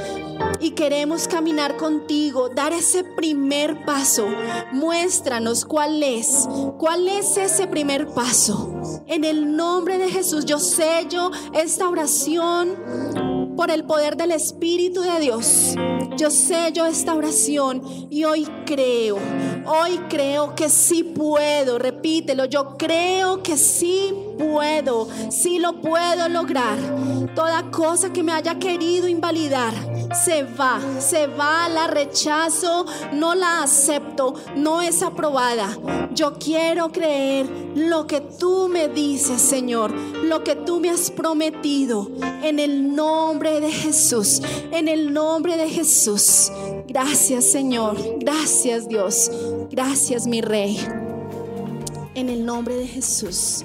Y 0.60 0.70
queremos 0.70 1.28
caminar 1.28 1.76
contigo, 1.76 2.48
dar 2.48 2.72
ese 2.72 3.04
primer 3.04 3.84
paso. 3.84 4.26
Muéstranos 4.72 5.64
cuál 5.64 6.02
es, 6.02 6.48
cuál 6.78 7.08
es 7.08 7.36
ese 7.36 7.66
primer 7.66 8.08
paso. 8.08 9.02
En 9.06 9.24
el 9.24 9.56
nombre 9.56 9.98
de 9.98 10.08
Jesús 10.10 10.44
yo 10.44 10.58
sello 10.58 11.30
esta 11.52 11.88
oración 11.88 13.29
por 13.60 13.70
el 13.70 13.84
poder 13.84 14.16
del 14.16 14.30
Espíritu 14.30 15.02
de 15.02 15.20
Dios. 15.20 15.74
Yo 16.16 16.30
sello 16.30 16.86
esta 16.86 17.14
oración 17.14 17.82
y 18.08 18.24
hoy 18.24 18.48
creo, 18.64 19.18
hoy 19.66 19.98
creo 20.08 20.54
que 20.54 20.70
sí 20.70 21.02
puedo, 21.04 21.78
repítelo, 21.78 22.46
yo 22.46 22.78
creo 22.78 23.42
que 23.42 23.58
sí 23.58 24.14
puedo, 24.40 25.06
sí 25.30 25.58
lo 25.58 25.80
puedo 25.80 26.28
lograr. 26.28 26.78
Toda 27.34 27.70
cosa 27.70 28.12
que 28.12 28.22
me 28.22 28.32
haya 28.32 28.58
querido 28.58 29.06
invalidar, 29.06 29.74
se 30.24 30.42
va, 30.42 30.80
se 30.98 31.26
va, 31.26 31.68
la 31.68 31.86
rechazo, 31.86 32.86
no 33.12 33.34
la 33.34 33.62
acepto, 33.62 34.34
no 34.56 34.80
es 34.80 35.02
aprobada. 35.02 35.76
Yo 36.14 36.34
quiero 36.38 36.90
creer 36.90 37.48
lo 37.76 38.06
que 38.06 38.20
tú 38.20 38.68
me 38.68 38.88
dices, 38.88 39.40
Señor, 39.40 39.92
lo 39.92 40.42
que 40.42 40.56
tú 40.56 40.80
me 40.80 40.90
has 40.90 41.10
prometido 41.10 42.10
en 42.42 42.58
el 42.58 42.94
nombre 42.94 43.60
de 43.60 43.70
Jesús, 43.70 44.42
en 44.72 44.88
el 44.88 45.12
nombre 45.12 45.56
de 45.56 45.68
Jesús. 45.68 46.50
Gracias, 46.88 47.44
Señor. 47.44 47.96
Gracias, 48.18 48.88
Dios. 48.88 49.30
Gracias, 49.70 50.26
mi 50.26 50.40
Rey. 50.40 50.78
En 52.14 52.28
el 52.28 52.44
nombre 52.44 52.74
de 52.74 52.86
Jesús. 52.86 53.64